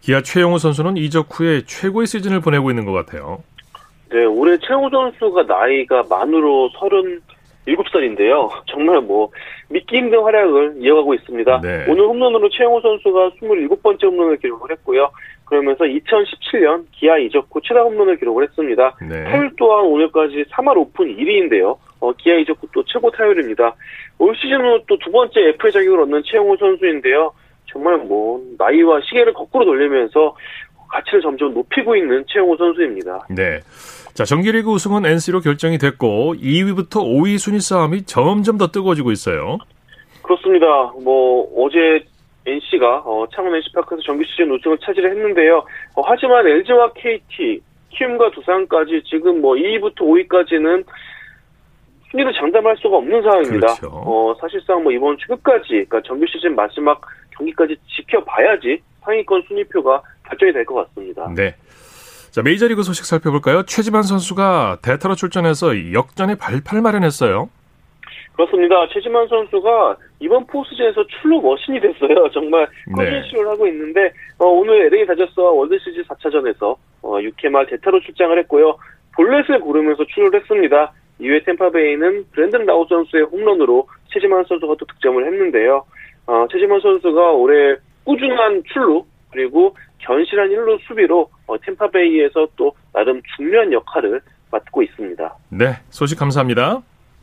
[0.00, 3.42] 기아 최영우 선수는 이적 후에 최고의 시즌을 보내고 있는 것 같아요.
[4.10, 6.70] 네, 올해 최영호 선수가 나이가 만으로
[7.66, 8.50] 37살인데요.
[8.66, 9.30] 정말 뭐
[9.68, 11.60] 믿기 힘든 활약을 이어가고 있습니다.
[11.60, 11.86] 네.
[11.88, 15.10] 오늘 홈런으로 최영호 선수가 27번째 홈런을 기록을 했고요.
[15.44, 18.96] 그러면서 2017년 기아 이적 후 최다 홈런을 기록을 했습니다.
[19.08, 19.24] 네.
[19.24, 21.76] 타율 또한 오늘까지 3할 오픈 1위인데요.
[22.00, 23.74] 어, 기아 이적 후 또 최고 타율입니다.
[24.18, 27.32] 올 시즌으로 또두 번째 FA 자격을 얻는 최영호 선수인데요.
[27.66, 30.34] 정말 뭐 나이와 시계를 거꾸로 돌리면서
[30.88, 33.26] 가치를 점점 높이고 있는 최영호 선수입니다.
[33.30, 33.60] 네.
[34.14, 39.58] 자, 정규리그 우승은 NC로 결정이 됐고 2위부터 5위 순위 싸움이 점점 더 뜨거워지고 있어요.
[40.22, 40.66] 그렇습니다.
[41.02, 42.04] 뭐 어제
[42.46, 45.64] NC가 어, 창원 NC파크에서 정규 시즌 우승을 차지를 했는데요.
[45.96, 50.84] 어, 하지만 LG와 KT, 키움과 두산까지 지금 뭐 2위부터 5위까지는
[52.10, 53.66] 순위를 장담할 수가 없는 상황입니다.
[53.74, 53.88] 그렇죠.
[53.92, 57.00] 어, 사실상 뭐 이번 주 끝까지, 그러니까 정규 시즌 마지막
[57.38, 61.28] 경기까지 지켜봐야지 상위권 순위표가 결정이 될 것 같습니다.
[61.34, 61.54] 네.
[62.30, 63.62] 자, 메이저리그 소식 살펴볼까요?
[63.64, 67.48] 최지만 선수가 대타로 출전해서 역전의 발판을 마련했어요.
[68.34, 68.86] 그렇습니다.
[68.92, 72.28] 최지만 선수가 이번 포스즌에서 출루 머신이 됐어요.
[72.34, 73.48] 정말 꾸준히 네.
[73.48, 78.76] 하고 있는데 어, 오늘 LA 다저스와 월드시리즈 4차전에서 어, 6회 말 대타로 출장을 했고요.
[79.14, 80.92] 볼넷을 고르면서 출루를 했습니다.
[81.18, 85.86] 이후에 템파베이는 브랜든 라우 선수의 홈런으로 최지만 선수가 또 득점을 했는데요.
[86.26, 93.72] 어, 최지만 선수가 올해 꾸준한 출루 그리고 견실한 1루 수비로 어, 템파베이에서 또 나름 중요한
[93.72, 95.34] 역할을 맡고 있습니다.
[95.50, 96.82] 네, 소식 감사합니다.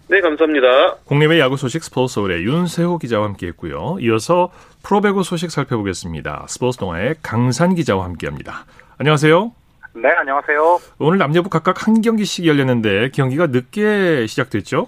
[0.09, 0.95] 네, 감사합니다.
[1.05, 3.97] 국내외 야구 소식 스포츠 서울의 윤세호 기자와 함께했고요.
[4.01, 4.51] 이어서
[4.83, 6.45] 프로배구 소식 살펴보겠습니다.
[6.49, 8.65] 스포츠 동아의 강산 기자와 함께합니다.
[8.97, 9.53] 안녕하세요.
[9.95, 10.79] 네, 안녕하세요.
[10.99, 14.87] 오늘 남녀부 각각 한 경기씩 열렸는데 경기가 늦게 시작됐죠?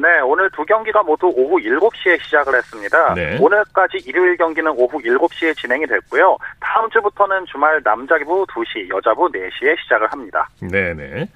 [0.00, 3.14] 네, 오늘 두 경기가 모두 오후 7시에 시작을 했습니다.
[3.14, 3.38] 네.
[3.40, 6.36] 오늘까지 일요일 경기는 오후 7시에 진행이 됐고요.
[6.60, 10.48] 다음 주부터는 주말 남자부 2시, 여자부 4시에 시작을 합니다.
[10.60, 11.28] 네네.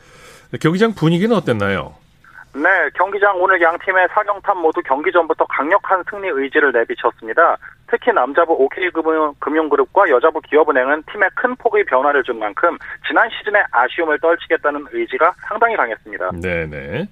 [0.60, 1.94] 경기장 분위기는 어땠나요?
[2.52, 7.56] 네, 경기장 오늘 양 팀의 사경탑 모두 경기 전부터 강력한 승리 의지를 내비쳤습니다.
[7.86, 14.86] 특히 남자부 OK금융그룹과 여자부 기업은행은 팀에 큰 폭의 변화를 준 만큼 지난 시즌의 아쉬움을 떨치겠다는
[14.90, 16.30] 의지가 상당히 강했습니다.
[16.42, 17.08] 네네.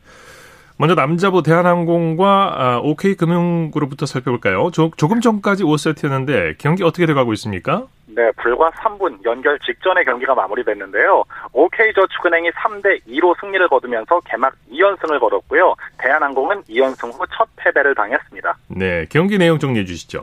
[0.78, 4.70] 먼저 남자부 대한항공과 아, OK금융그룹부터 살펴볼까요?
[4.70, 7.86] 조, 조금 전까지 5세트였는데 경기 어떻게 돼가고 있습니까?
[8.06, 11.24] 네, 불과 3분 연결 직전에 경기가 마무리됐는데요.
[11.52, 15.74] OK저축은행이 3대 2로 승리를 거두면서 개막 2연승을 거뒀고요.
[15.98, 18.56] 대한항공은 2연승 후 첫 패배를 당했습니다.
[18.68, 20.20] 네, 경기 내용 정리해 주시죠.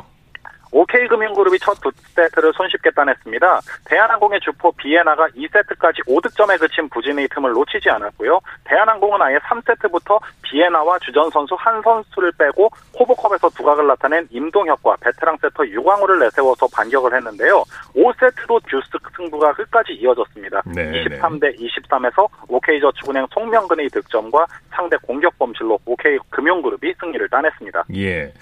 [0.75, 3.61] OK금융그룹이 첫 두 세트를 손쉽게 따냈습니다.
[3.85, 8.39] 대한항공의 주포 비에나가 2세트까지 5득점에 그친 부진의 틈을 놓치지 않았고요.
[8.63, 15.67] 대한항공은 아예 3세트부터 비에나와 주전 선수 한 선수를 빼고 호보컵에서 두각을 나타낸 임동혁과 베테랑 세터
[15.67, 17.63] 유광우를 내세워서 반격을 했는데요.
[17.95, 20.61] 5세트도 듀스 승부가 끝까지 이어졌습니다.
[20.65, 27.85] 네, 23대 23에서 OK저축은행 송명근의 득점과 상대 공격 범실로 OK금융그룹이 승리를 따냈습니다.
[27.95, 28.33] 예.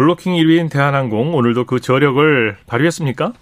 [0.00, 3.34] 블로킹 1위인 대한항공 오늘도 그 저력을 발휘했습니까?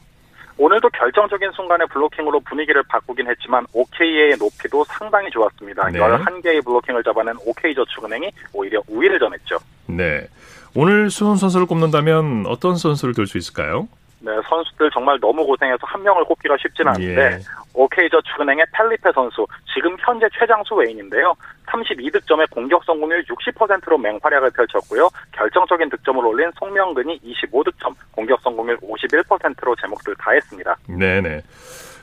[0.56, 5.88] 오늘도 결정적인 순간에 블로킹으로 분위기를 바꾸긴 했지만 OK의 높이도 상당히 좋았습니다.
[5.90, 6.00] 네.
[6.00, 9.58] 11개의 블로킹을 잡아낸 OK저축은행이 오히려 우위를 점했죠.
[9.86, 10.26] 네.
[10.74, 13.86] 오늘 수훈 선수를 꼽는다면 어떤 선수를 들 수 있을까요?
[14.20, 17.38] 네, 선수들 정말 너무 고생해서 한 명을 꼽기가 쉽지는 않은데 예.
[17.72, 21.34] OK저축은행의 펠리페 선수 지금 현재 최장수 외인인데요.
[21.66, 25.08] 32득점에 공격 성공률 60%로 맹활약을 펼쳤고요.
[25.32, 30.76] 결정적인 득점을 올린 송명근이 25득점, 공격 성공률 51%로 제목들 다 했습니다.
[30.88, 31.42] 네네.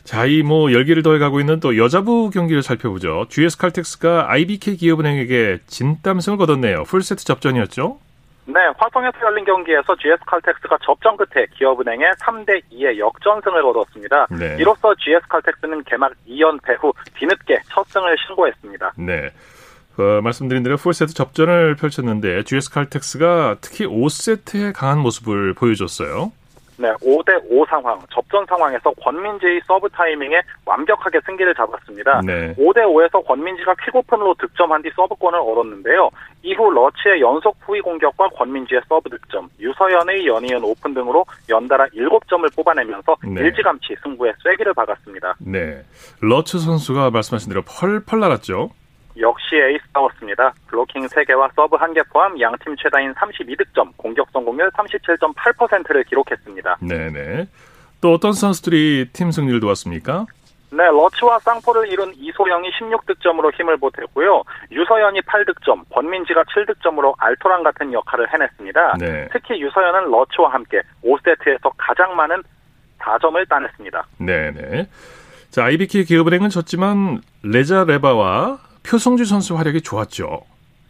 [0.05, 3.25] 자, 이 뭐 열기를 더해가고 있는 또 여자부 경기를 살펴보죠.
[3.29, 6.83] GS 칼텍스가 IBK 기업은행에게 진땀승을 거뒀네요.
[6.83, 7.97] 풀세트 접전이었죠?
[8.47, 14.27] 네, 화성에서 열린 경기에서 GS칼텍스가 접전 끝에 기업은행에 3대 2의 역전승을 거뒀습니다.
[14.29, 14.57] 네.
[14.59, 18.93] 이로써 GS칼텍스는 개막 2연패 후 뒤늦게 첫 승을 신고했습니다.
[18.97, 19.31] 네.
[19.97, 26.31] 어, 말씀드린 대로 풀세트 접전을 펼쳤는데 GS 칼텍스가 특히 5세트에 강한 모습을 보여줬어요.
[26.77, 32.21] 네, 5대5 상황, 접전 상황에서 권민지의 서브 타임에 완벽하게 승기를 잡았습니다.
[32.25, 32.53] 네.
[32.55, 36.09] 5대5에서 권민지가 퀵오픈으로 득점한 뒤 서브권을 얻었는데요.
[36.43, 43.15] 이후 러츠의 연속 후위 공격과 권민지의 서브 득점, 유서연의 연이은 오픈 등으로 연달아 7점을 뽑아내면서
[43.23, 43.41] 네.
[43.41, 45.35] 일찌감치 승부에 쐐기를 박았습니다.
[45.39, 45.83] 네,
[46.21, 48.69] 러츠 선수가 말씀하신 대로 펄펄 날았죠.
[49.19, 50.53] 역시 에이스다웠습니다.
[50.67, 56.77] 블로킹 3개와 서브 1개 포함 양팀 최다인 32득점, 공격 성공률 37.8%를 기록했습니다.
[56.81, 57.47] 네네.
[58.01, 60.25] 또 어떤 선수들이 팀 승리를 도왔습니까?
[60.71, 64.43] 네, 러츠와 쌍포를 이룬 이소영이 16득점으로 힘을 보탰고요.
[64.71, 68.97] 유서연이 8득점, 권민지가 7득점으로 알토란 같은 역할을 해냈습니다.
[68.99, 69.29] 네.
[69.31, 72.43] 특히 유서연은 러츠와 함께 5세트에서 가장 많은
[72.99, 74.05] 4점을 따냈습니다.
[74.17, 74.87] 네네.
[75.51, 80.41] 자, IBK 기업은행은 졌지만 레자 레바와 표성주 선수 활약이 좋았죠.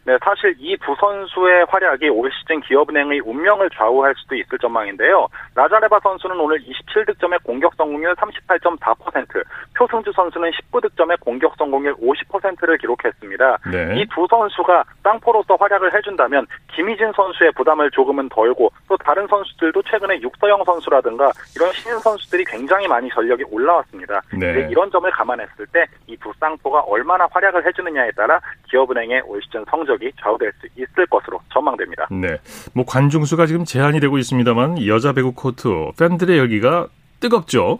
[0.05, 5.27] 네, 사실 이 두 선수의 활약이 올 시즌 기업은행의 운명을 좌우할 수도 있을 전망인데요.
[5.55, 9.43] 라자레바 선수는 오늘 27득점의 공격 성공률 38.4%,
[9.75, 13.57] 표승주 선수는 19득점의 공격 성공률 50%를 기록했습니다.
[13.71, 14.01] 네.
[14.01, 16.45] 이두 선수가 땅포로서 활약을 해준다면
[16.75, 22.87] 김희진 선수의 부담을 조금은 덜고 또 다른 선수들도 최근에 육서영 선수라든가 이런 신인 선수들이 굉장히
[22.87, 24.21] 많이 전력이 올라왔습니다.
[24.37, 24.67] 네.
[24.69, 28.39] 이런 점을 감안했을 때 이 두 쌍포가 얼마나 활약을 해주느냐에 따라
[28.69, 32.07] 기업은행의 올 시즌 성적 이 좌우될 수 있을 것으로 전망됩니다.
[32.11, 32.37] 네,
[32.73, 36.87] 뭐 관중수가 지금 제한이 되고 있습니다만 여자 배구 코트 팬들의 열기가
[37.19, 37.79] 뜨겁죠.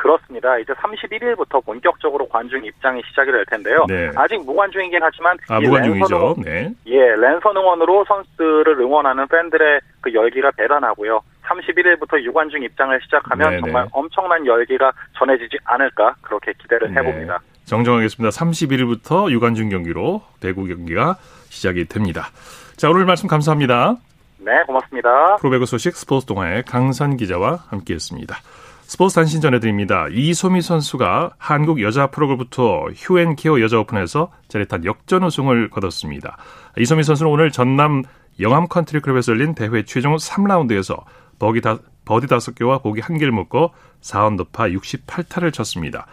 [0.00, 0.56] 그렇습니다.
[0.58, 3.84] 이제 31일부터 본격적으로 관중 입장이 시작이 될 텐데요.
[3.86, 4.10] 네.
[4.16, 6.36] 아직 무관중이긴 하지만 아, 무관중이죠.
[6.42, 6.72] 네.
[6.86, 11.20] 예, 랜선 응원으로 선수를 응원하는 팬들의 그 열기가 대단하고요.
[11.44, 13.60] 31일부터 유관중 입장을 시작하면 네네.
[13.60, 17.00] 정말 엄청난 열기가 전해지지 않을까 그렇게 기대를 네.
[17.00, 17.38] 해봅니다.
[17.38, 17.49] 네.
[17.70, 18.30] 정정하겠습니다.
[18.30, 21.16] 31일부터 유관중 경기로 배구 경기가
[21.50, 22.30] 시작이 됩니다.
[22.76, 23.96] 자, 오늘 말씀 감사합니다.
[24.38, 25.36] 네, 고맙습니다.
[25.36, 28.36] 프로배구 소식 스포츠동아의 강산 기자와 함께했습니다.
[28.82, 30.06] 스포츠 단신 전해드립니다.
[30.10, 36.38] 이소미 선수가 한국 여자 프로골프 휴엔케어 여자 오픈에서 짜릿한 역전 우승을 거뒀습니다.
[36.76, 38.02] 이소미 선수는 오늘 전남
[38.40, 41.04] 영암 컨트리 클럽에서 열린 대회 최종 3라운드에서
[41.38, 46.06] 버기 다, 버디 5개와 보기 1개를 묶어 4언더파 68타를 쳤습니다.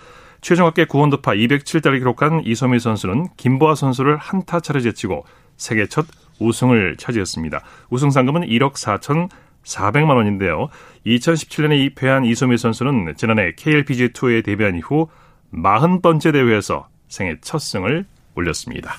[0.48, 5.26] 최종 합계 9언더파 207타를 기록한 이소미 선수는 김보아 선수를 한 타 차로 제치고
[5.58, 6.06] 세계 첫
[6.40, 7.60] 우승을 차지했습니다.
[7.90, 9.28] 우승 상금은 1억 4천
[9.66, 10.70] 400만 원인데요.
[11.06, 15.10] 2017년에 입회한 이소미 선수는 지난해 KLPG 투어에 데뷔한 이후
[15.54, 18.94] 40번째 대회에서 생애 첫 승을 올렸습니다.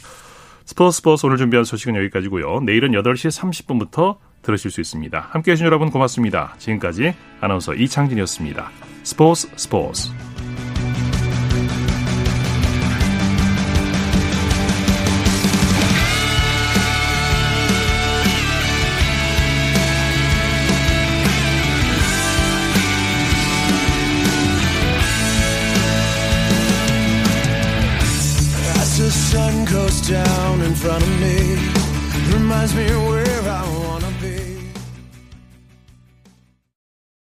[0.67, 2.61] 스포츠 스포츠 오늘 준비한 소식은 여기까지고요.
[2.61, 5.19] 내일은 8시 30분부터 들으실 수 있습니다.
[5.31, 6.57] 함께해 주신 여러분 고맙습니다.
[6.59, 8.71] 지금까지 아나운서 이창진이었습니다.
[9.03, 10.28] 스포츠 스포츠